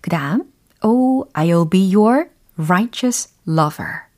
그 0.01 0.11
다음, 0.11 0.45
Oh, 0.85 1.29
I'll 1.33 1.69
be 1.69 1.93
your 1.95 2.29
righteous 2.57 3.35
lover. 3.47 4.09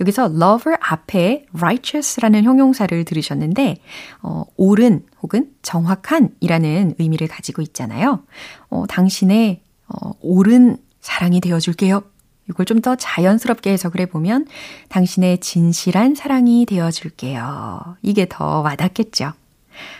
여기서 0.00 0.26
lover 0.26 0.78
앞에 0.80 1.46
righteous라는 1.52 2.44
형용사를 2.44 3.04
들으셨는데, 3.04 3.78
어, 4.22 4.44
옳은 4.56 5.04
혹은 5.22 5.50
정확한 5.62 6.30
이라는 6.40 6.94
의미를 6.98 7.26
가지고 7.26 7.62
있잖아요. 7.62 8.22
어, 8.70 8.86
당신의 8.88 9.62
어, 9.88 10.12
옳은 10.20 10.78
사랑이 11.00 11.40
되어줄게요. 11.40 12.02
이걸 12.48 12.64
좀 12.66 12.80
더 12.80 12.96
자연스럽게 12.96 13.70
해석을 13.72 14.00
해보면 14.02 14.46
당신의 14.88 15.38
진실한 15.40 16.14
사랑이 16.14 16.64
되어줄게요. 16.66 17.96
이게 18.02 18.26
더 18.28 18.60
와닿겠죠. 18.60 19.32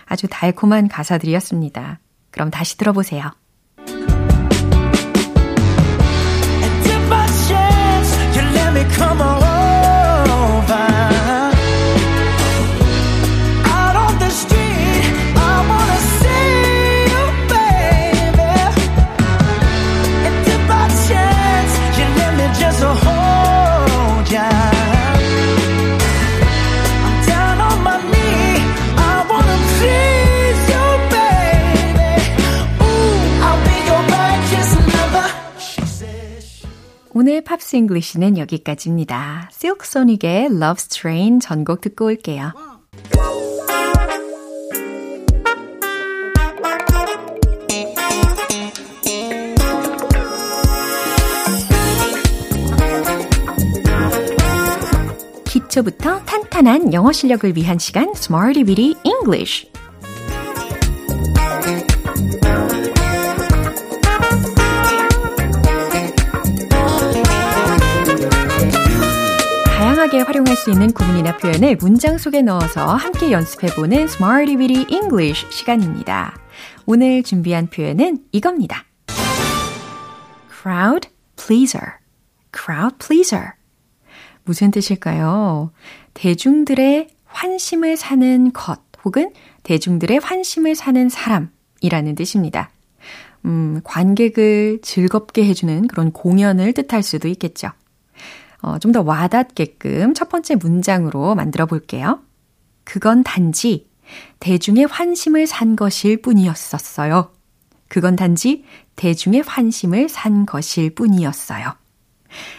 아주 0.07 0.27
달콤한 0.31 0.88
가사들이었습니다. 0.88 1.98
그럼 2.31 2.51
다시 2.51 2.79
들어보세요. 2.79 3.31
English는 37.79 38.38
여기까지입니다. 38.38 39.49
실크소닉의 39.53 40.49
Love's 40.51 40.91
Train 40.91 41.41
전곡 41.41 41.81
듣고 41.81 42.07
올게요. 42.07 42.53
기초부터 55.47 56.25
탄탄한 56.25 56.93
영어 56.93 57.12
실력을 57.12 57.57
위한 57.57 57.79
시간 57.79 58.11
Smarty 58.14 58.64
Bitty 58.64 58.95
English 59.05 59.67
다양하게 70.09 70.21
활용할 70.21 70.57
수 70.57 70.71
있는 70.71 70.92
구문이나 70.92 71.37
표현을 71.37 71.77
문장 71.77 72.18
속에 72.18 72.42
넣어서 72.42 72.94
함께 72.94 73.31
연습해보는 73.31 74.01
Smarty 74.01 74.57
Bitty 74.57 74.87
English 74.90 75.47
시간입니다. 75.51 76.37
오늘 76.87 77.23
준비한 77.23 77.68
표현은 77.68 78.25
이겁니다. 78.33 78.85
crowd 80.51 81.09
pleaser, 81.37 81.92
crowd 82.57 82.97
pleaser. 82.99 83.53
무슨 84.44 84.71
뜻일까요? 84.71 85.73
대중들의 86.14 87.09
환심을 87.25 87.97
사는 87.97 88.53
것 88.53 88.81
혹은 89.05 89.33
대중들의 89.62 90.18
환심을 90.18 90.75
사는 90.75 91.09
사람이라는 91.09 92.14
뜻입니다. 92.14 92.71
음, 93.44 93.81
관객을 93.85 94.81
즐겁게 94.83 95.44
해주는 95.44 95.87
그런 95.87 96.12
공연을 96.12 96.73
뜻할 96.73 97.03
수도 97.03 97.29
있겠죠. 97.29 97.71
어, 98.62 98.79
좀 98.79 98.92
더 98.92 99.03
와닿게끔 99.03 100.14
첫 100.14 100.29
번째 100.29 100.57
문장으로 100.57 101.35
만들어 101.35 101.66
볼게요. 101.66 102.21
그건 102.85 103.23
단지 103.23 103.88
대중의 104.40 104.87
환심을 104.87 105.47
산 105.47 105.77
것일 105.77 106.23
뿐이었었어요. 106.23 107.31
그건 107.88 108.16
단지 108.16 108.64
대중의 108.97 109.42
환심을 109.47 110.09
산 110.09 110.47
것일 110.47 110.94
뿐이었어요. 110.94 111.75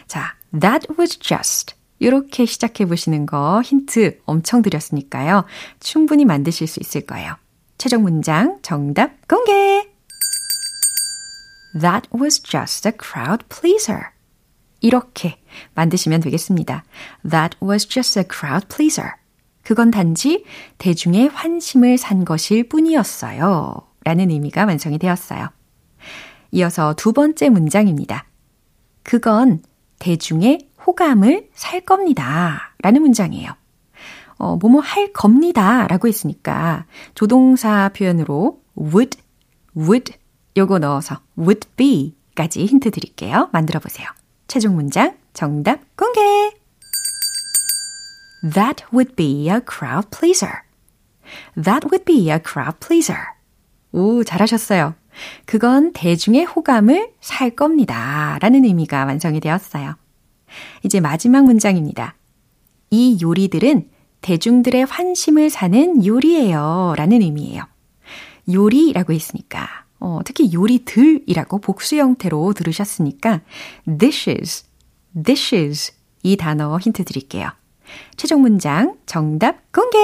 자, 0.07 0.35
that 0.59 0.87
was 0.97 1.19
just. 1.19 1.75
이렇게 1.99 2.45
시작해 2.45 2.85
보시는 2.85 3.25
거 3.25 3.61
힌트 3.63 4.19
엄청 4.25 4.61
드렸으니까요. 4.61 5.43
충분히 5.79 6.23
만드실 6.25 6.65
수 6.67 6.79
있을 6.79 7.01
거예요. 7.01 7.35
최종 7.77 8.03
문장 8.03 8.59
정답 8.61 9.27
공개! 9.27 9.89
That 11.79 12.09
was 12.13 12.41
just 12.41 12.87
a 12.87 12.93
crowd 12.93 13.45
pleaser. 13.49 14.11
이렇게 14.81 15.37
만드시면 15.75 16.21
되겠습니다. 16.21 16.83
That 17.29 17.57
was 17.61 17.87
just 17.87 18.19
a 18.19 18.25
crowd 18.25 18.67
pleaser. 18.67 19.11
그건 19.63 19.91
단지 19.91 20.45
대중의 20.77 21.29
환심을 21.29 21.97
산 21.97 22.25
것일 22.25 22.69
뿐이었어요. 22.69 23.81
라는 24.03 24.29
의미가 24.31 24.65
완성이 24.65 24.97
되었어요. 24.97 25.49
이어서 26.51 26.93
두 26.95 27.13
번째 27.13 27.49
문장입니다. 27.49 28.25
그건 29.03 29.61
대중의 29.99 30.69
호감을 30.87 31.49
살 31.53 31.81
겁니다. 31.81 32.73
라는 32.81 33.01
문장이에요. 33.01 33.51
어, 34.37 34.55
뭐뭐 34.55 34.79
할 34.79 35.11
겁니다. 35.11 35.85
라고 35.87 36.07
했으니까 36.07 36.85
조동사 37.13 37.89
표현으로 37.89 38.61
would, 38.77 39.19
would 39.75 40.13
요거 40.57 40.79
넣어서 40.79 41.19
would 41.37 41.67
be 41.75 42.15
까지 42.35 42.65
힌트 42.65 42.91
드릴게요. 42.91 43.49
만들어 43.51 43.79
보세요. 43.79 44.07
최종 44.49 44.75
문장 44.75 45.15
정답 45.33 45.79
공개! 45.95 46.19
That 48.41 48.83
would 48.91 49.15
be 49.15 49.47
a 49.47 49.59
crowd 49.59 50.09
pleaser. 50.09 50.63
That 51.53 51.87
would 51.91 52.03
be 52.03 52.31
a 52.31 52.39
crowd 52.39 52.79
pleaser. 52.79 53.21
오, 53.91 54.23
잘하셨어요. 54.23 54.95
그건 55.45 55.93
대중의 55.93 56.45
호감을 56.45 57.11
살 57.21 57.51
겁니다. 57.51 58.39
라는 58.41 58.65
의미가 58.65 59.05
완성이 59.05 59.39
되었어요. 59.39 59.95
이제 60.83 60.99
마지막 60.99 61.45
문장입니다. 61.45 62.15
이 62.89 63.19
요리들은 63.21 63.87
대중들의 64.21 64.85
환심을 64.85 65.51
사는 65.51 66.03
요리예요. 66.03 66.95
라는 66.97 67.21
의미예요. 67.21 67.67
요리라고 68.51 69.13
했으니까, 69.13 69.78
어, 69.99 70.19
특히 70.23 70.53
요리들이라고 70.53 71.59
복수 71.59 71.95
형태로 71.97 72.53
들으셨으니까, 72.53 73.41
dishes, 73.85 74.65
dishes 75.23 75.93
이 76.23 76.37
단어 76.37 76.77
힌트 76.77 77.03
드릴게요. 77.03 77.49
최종 78.15 78.41
문장 78.41 78.97
정답 79.05 79.71
공개! 79.71 79.97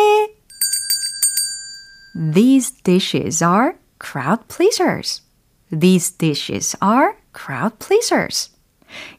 These 2.34 2.84
dishes 2.84 3.44
are 3.44 3.74
crowd 4.00 4.48
pleasers. 4.48 5.22
These 5.70 6.18
dishes 6.18 6.78
are 6.84 7.14
crowd 7.34 7.78
pleasers. 7.80 8.52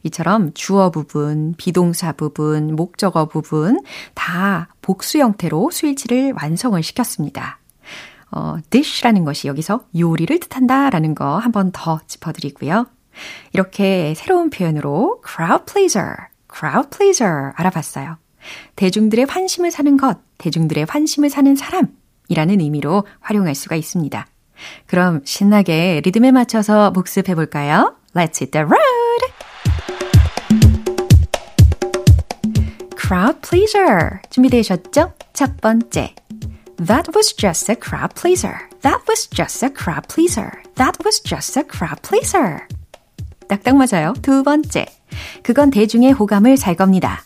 이처럼 0.03 0.53
주어 0.53 0.89
부분, 0.89 1.53
비동사 1.57 2.11
부분, 2.11 2.75
목적어 2.75 3.27
부분 3.27 3.79
다 4.15 4.73
복수 4.81 5.19
형태로 5.19 5.69
수일치를 5.71 6.33
완성을 6.41 6.81
시켰습니다. 6.81 7.59
어, 8.31 8.57
dish라는 8.69 9.23
것이 9.25 9.47
여기서 9.47 9.85
요리를 9.97 10.39
뜻한다라는 10.39 11.15
거 11.15 11.39
한 11.39 11.51
번 11.51 11.71
더 11.71 11.99
짚어드리고요. 12.07 12.85
이렇게 13.53 14.13
새로운 14.15 14.49
표현으로 14.49 15.21
crowd 15.27 15.65
pleaser, 15.65 16.15
crowd 16.53 16.89
pleaser 16.95 17.51
알아봤어요. 17.55 18.17
대중들의 18.75 19.25
환심을 19.25 19.71
사는 19.71 19.97
것, 19.97 20.19
대중들의 20.37 20.85
환심을 20.89 21.29
사는 21.29 21.55
사람이라는 21.55 22.59
의미로 22.61 23.05
활용할 23.19 23.55
수가 23.55 23.75
있습니다. 23.75 24.27
그럼 24.87 25.21
신나게 25.25 26.01
리듬에 26.03 26.31
맞춰서 26.31 26.91
복습해 26.91 27.33
볼까요? 27.35 27.95
Let's 28.13 28.41
hit 28.41 28.51
the 28.51 28.65
road! 28.65 29.33
crowd 32.95 33.39
pleaser 33.41 34.19
준비되셨죠? 34.29 35.13
첫 35.33 35.57
번째. 35.61 36.13
That 36.77 37.09
was 37.15 37.33
just 37.33 37.69
a 37.69 37.75
crowd 37.75 38.13
pleaser. 38.13 38.61
That 38.81 39.01
was 39.07 39.27
just 39.27 39.63
a 39.63 39.69
crowd 39.69 40.07
pleaser. 40.07 40.61
That 40.75 40.97
was 41.03 41.19
just 41.19 41.57
a 41.57 41.63
crowd 41.63 42.01
pleaser. 42.03 42.67
딱딱 43.47 43.75
맞아요. 43.75 44.13
두 44.21 44.43
번째. 44.43 44.85
그건 45.41 45.71
대중의 45.71 46.11
호감을 46.11 46.57
살 46.57 46.75
겁니다. 46.75 47.23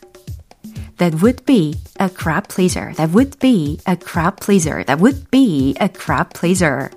That 1.00 1.22
would 1.22 1.44
be 1.46 1.76
a 2.00 2.08
crowd 2.08 2.48
pleaser. 2.48 2.94
That 2.96 3.12
would 3.12 3.40
be 3.40 3.80
a 3.88 3.98
crowd 3.98 4.38
pleaser. 4.40 4.86
That 4.86 5.02
would 5.02 5.30
be 5.32 5.76
a 5.82 5.90
crowd 5.90 6.30
pleaser. 6.34 6.90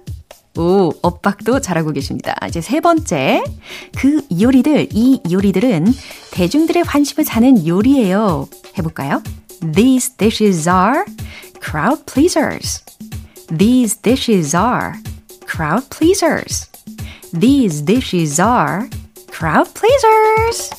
오, 0.57 0.93
엇박도 1.03 1.59
잘하고 1.59 1.91
계십니다. 1.91 2.37
이제 2.47 2.61
세 2.61 2.79
번째. 2.79 3.43
그 3.97 4.23
요리들, 4.31 4.91
이 4.93 5.21
요리들은 5.29 5.87
대중들의 6.31 6.85
관심을 6.85 7.25
사는 7.25 7.67
요리예요. 7.67 8.49
해볼까요? 8.79 9.23
These 9.73 10.17
dishes 10.19 10.69
are 10.69 11.05
crowd 11.65 12.05
pleasers. 12.07 12.85
These 13.49 13.97
dishes 14.03 14.55
are 14.55 14.95
crowd 15.47 15.89
pleasers. 15.89 16.69
These 17.33 17.83
dishes 17.83 18.39
are 18.39 18.89
crowd 19.31 19.73
pleasers. 19.73 20.71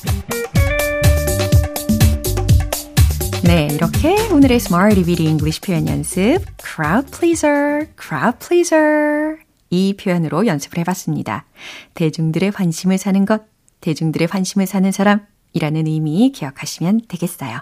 네, 3.42 3.68
이렇게 3.72 4.16
오늘의 4.32 4.56
Smart 4.56 5.00
Reading 5.00 5.28
English 5.28 5.60
표현 5.60 5.88
연습 5.88 6.38
crowd 6.62 7.10
pleaser, 7.10 7.88
crowd 8.00 8.38
pleaser 8.38 9.38
이 9.70 9.94
표현으로 9.96 10.46
연습을 10.46 10.78
해봤습니다. 10.78 11.46
대중들의 11.94 12.52
관심을 12.52 12.98
사는 12.98 13.24
것, 13.26 13.42
대중들의 13.80 14.28
관심을 14.28 14.66
사는 14.66 14.90
사람이라는 14.92 15.86
의미 15.86 16.30
기억하시면 16.32 17.02
되겠어요. 17.08 17.60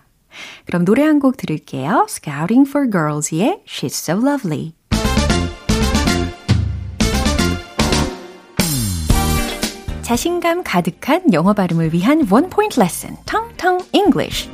그럼 0.67 0.85
노래 0.85 1.03
한 1.03 1.19
곡 1.19 1.37
들을게요. 1.37 2.07
Scouting 2.09 2.69
for 2.69 2.91
Girls의 2.91 3.61
She's 3.67 3.95
So 3.95 4.19
Lovely. 4.19 4.73
자신감 10.03 10.63
가득한 10.65 11.33
영어 11.33 11.55
발음을 11.55 11.93
위한 11.95 12.27
원 12.31 12.51
포인트 12.51 12.79
레슨, 12.79 13.17
텅텅 13.25 13.79
English. 13.93 14.51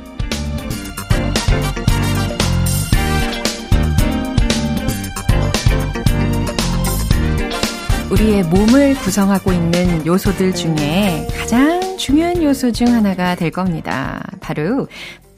우리의 8.11 8.43
몸을 8.43 8.95
구성하고 8.95 9.53
있는 9.53 10.05
요소들 10.05 10.53
중에 10.53 11.27
가장 11.37 11.97
중요한 11.97 12.43
요소 12.43 12.71
중 12.73 12.87
하나가 12.87 13.35
될 13.35 13.51
겁니다. 13.51 14.21
바로 14.41 14.87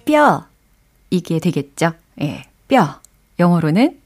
뼈. 0.05 0.47
이게 1.09 1.39
되겠죠? 1.39 1.93
예, 2.21 2.43
뼈. 2.67 3.01
영어로는 3.39 3.99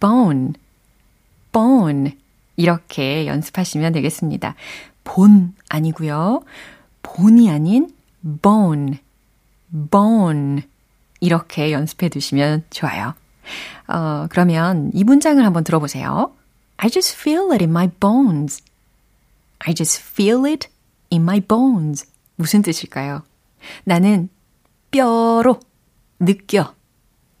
bone, 0.00 0.52
bone. 1.52 2.16
이렇게 2.56 3.26
연습하시면 3.26 3.92
되겠습니다. 3.92 4.54
본 5.04 5.54
아니고요. 5.68 6.42
본이 7.02 7.50
아닌 7.50 7.90
bone, 8.42 8.98
bone. 9.90 10.62
이렇게 11.20 11.72
연습해 11.72 12.08
두시면 12.08 12.64
좋아요. 12.70 13.14
어, 13.88 14.26
그러면 14.30 14.90
이 14.94 15.04
문장을 15.04 15.44
한번 15.44 15.64
들어보세요. 15.64 16.34
I 16.78 16.90
just 16.90 17.16
feel 17.16 17.52
it 17.52 17.62
in 17.62 17.70
my 17.70 17.88
bones. 17.88 18.62
I 19.60 19.74
just 19.74 20.02
feel 20.02 20.44
it 20.46 20.68
in 21.10 21.22
my 21.22 21.40
bones. 21.40 22.06
무슨 22.36 22.62
뜻일까요? 22.62 23.22
나는 23.84 24.28
뼈로 24.90 25.60
느껴. 26.18 26.74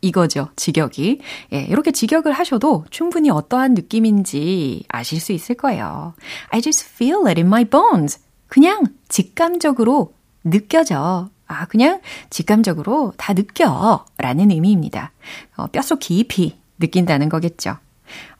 이거죠, 0.02 0.48
직역이. 0.56 1.20
예, 1.52 1.60
이렇게 1.62 1.90
직역을 1.90 2.32
하셔도 2.32 2.84
충분히 2.90 3.30
어떠한 3.30 3.74
느낌인지 3.74 4.84
아실 4.88 5.20
수 5.20 5.32
있을 5.32 5.56
거예요. 5.56 6.14
I 6.50 6.60
just 6.60 6.86
feel 6.94 7.26
it 7.26 7.40
in 7.40 7.46
my 7.46 7.64
bones. 7.64 8.20
그냥 8.46 8.84
직감적으로 9.08 10.14
느껴져. 10.44 11.30
아, 11.48 11.66
그냥 11.66 12.00
직감적으로 12.30 13.14
다 13.16 13.34
느껴. 13.34 14.04
라는 14.18 14.50
의미입니다. 14.50 15.12
어, 15.56 15.66
뼛속 15.68 16.00
깊이 16.00 16.58
느낀다는 16.78 17.28
거겠죠. 17.28 17.78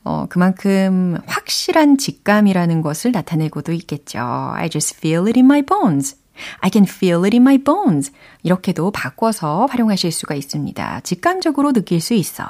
어, 0.05 0.27
그만큼 0.29 1.19
확실한 1.27 1.99
직감이라는 1.99 2.83
것을 2.83 3.11
나타내고도 3.11 3.73
있겠죠. 3.73 4.19
I 4.21 4.71
just 4.71 4.97
feel 4.99 5.27
it 5.27 5.37
in 5.37 5.47
my 5.47 5.62
bones. 5.62 6.16
I 6.61 6.70
can 6.70 6.87
feel 6.87 7.25
it 7.25 7.35
in 7.35 7.42
my 7.42 7.59
bones. 7.59 8.12
이렇게도 8.42 8.90
바꿔서 8.90 9.66
활용하실 9.66 10.12
수가 10.12 10.35
있습니다. 10.35 11.01
직감적으로 11.01 11.72
느낄 11.72 12.01
수 12.01 12.14
있어. 12.14 12.44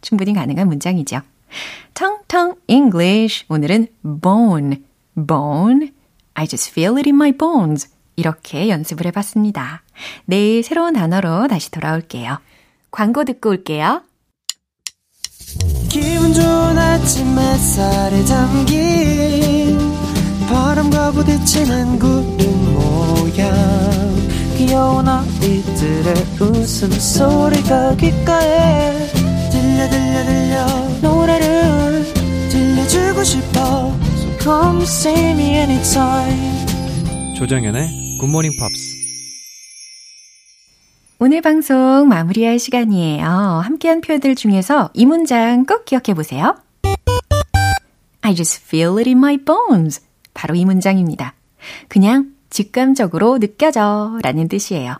충분히 0.00 0.32
가능한 0.32 0.68
문장이죠. 0.68 1.20
텅텅 1.94 2.54
English. 2.68 3.44
오늘은 3.48 3.88
bone, 4.22 4.82
bone. 5.14 5.92
I 6.34 6.46
just 6.46 6.70
feel 6.70 6.96
it 6.96 7.08
in 7.08 7.16
my 7.16 7.32
bones. 7.32 7.88
이렇게 8.16 8.68
연습을 8.68 9.06
해봤습니다. 9.06 9.82
내일 10.26 10.62
새로운 10.62 10.92
단어로 10.94 11.48
다시 11.48 11.70
돌아올게요. 11.70 12.38
광고 12.90 13.24
듣고 13.24 13.50
올게요. 13.50 14.02
기분 15.88 16.32
좋은 16.32 16.78
아침 16.78 17.38
햇살에 17.38 18.24
담긴 18.24 19.78
바람과 20.48 21.12
부딪히는 21.12 21.98
구름 21.98 22.69
모양 23.40 23.56
귀여운 24.58 25.08
아이들의 25.08 26.14
웃음소리가 26.38 27.96
귓가에 27.96 29.06
들려 29.50 29.88
들려 29.88 30.24
들려 30.24 30.66
노래를 31.00 32.04
들려주고 32.50 33.24
싶어 33.24 33.94
So 34.16 34.38
come 34.38 34.82
see 34.82 35.30
me 35.30 35.56
anytime 35.56 36.66
조정현의 37.38 38.18
굿모닝 38.20 38.52
팝스 38.58 39.00
오늘 41.22 41.42
방송 41.42 42.08
마무리할 42.08 42.58
시간이에요. 42.58 43.26
함께한 43.26 44.00
표현들 44.00 44.34
중에서 44.34 44.88
이 44.94 45.04
문장 45.04 45.66
꼭 45.66 45.84
기억해 45.84 46.14
보세요. 46.14 46.56
I 48.22 48.34
just 48.34 48.62
feel 48.66 48.96
it 48.98 49.08
in 49.08 49.18
my 49.18 49.36
bones. 49.36 50.00
바로 50.32 50.54
이 50.54 50.64
문장입니다. 50.64 51.34
그냥 51.88 52.32
직감적으로 52.50 53.38
느껴져 53.38 54.18
라는 54.22 54.48
뜻이에요. 54.48 54.96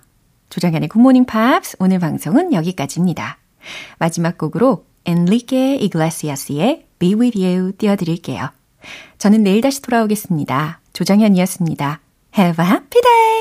조정현의 0.49 0.89
굿모닝 0.89 1.27
팝스 1.27 1.77
오늘 1.79 1.99
방송은 1.99 2.53
여기까지입니다. 2.53 3.39
마지막 3.99 4.39
곡으로 4.39 4.85
엔리케 5.05 5.77
이글레시아스의 5.77 6.87
Be 6.99 7.15
With 7.15 7.45
You 7.45 7.73
띄워드릴게요. 7.73 8.51
저는 9.19 9.43
내일 9.43 9.61
다시 9.61 9.83
돌아오겠습니다. 9.83 10.81
조정현이었습니다. 10.93 12.01
Have 12.37 12.65
a 12.65 12.71
happy 12.71 13.03
day! 13.03 13.41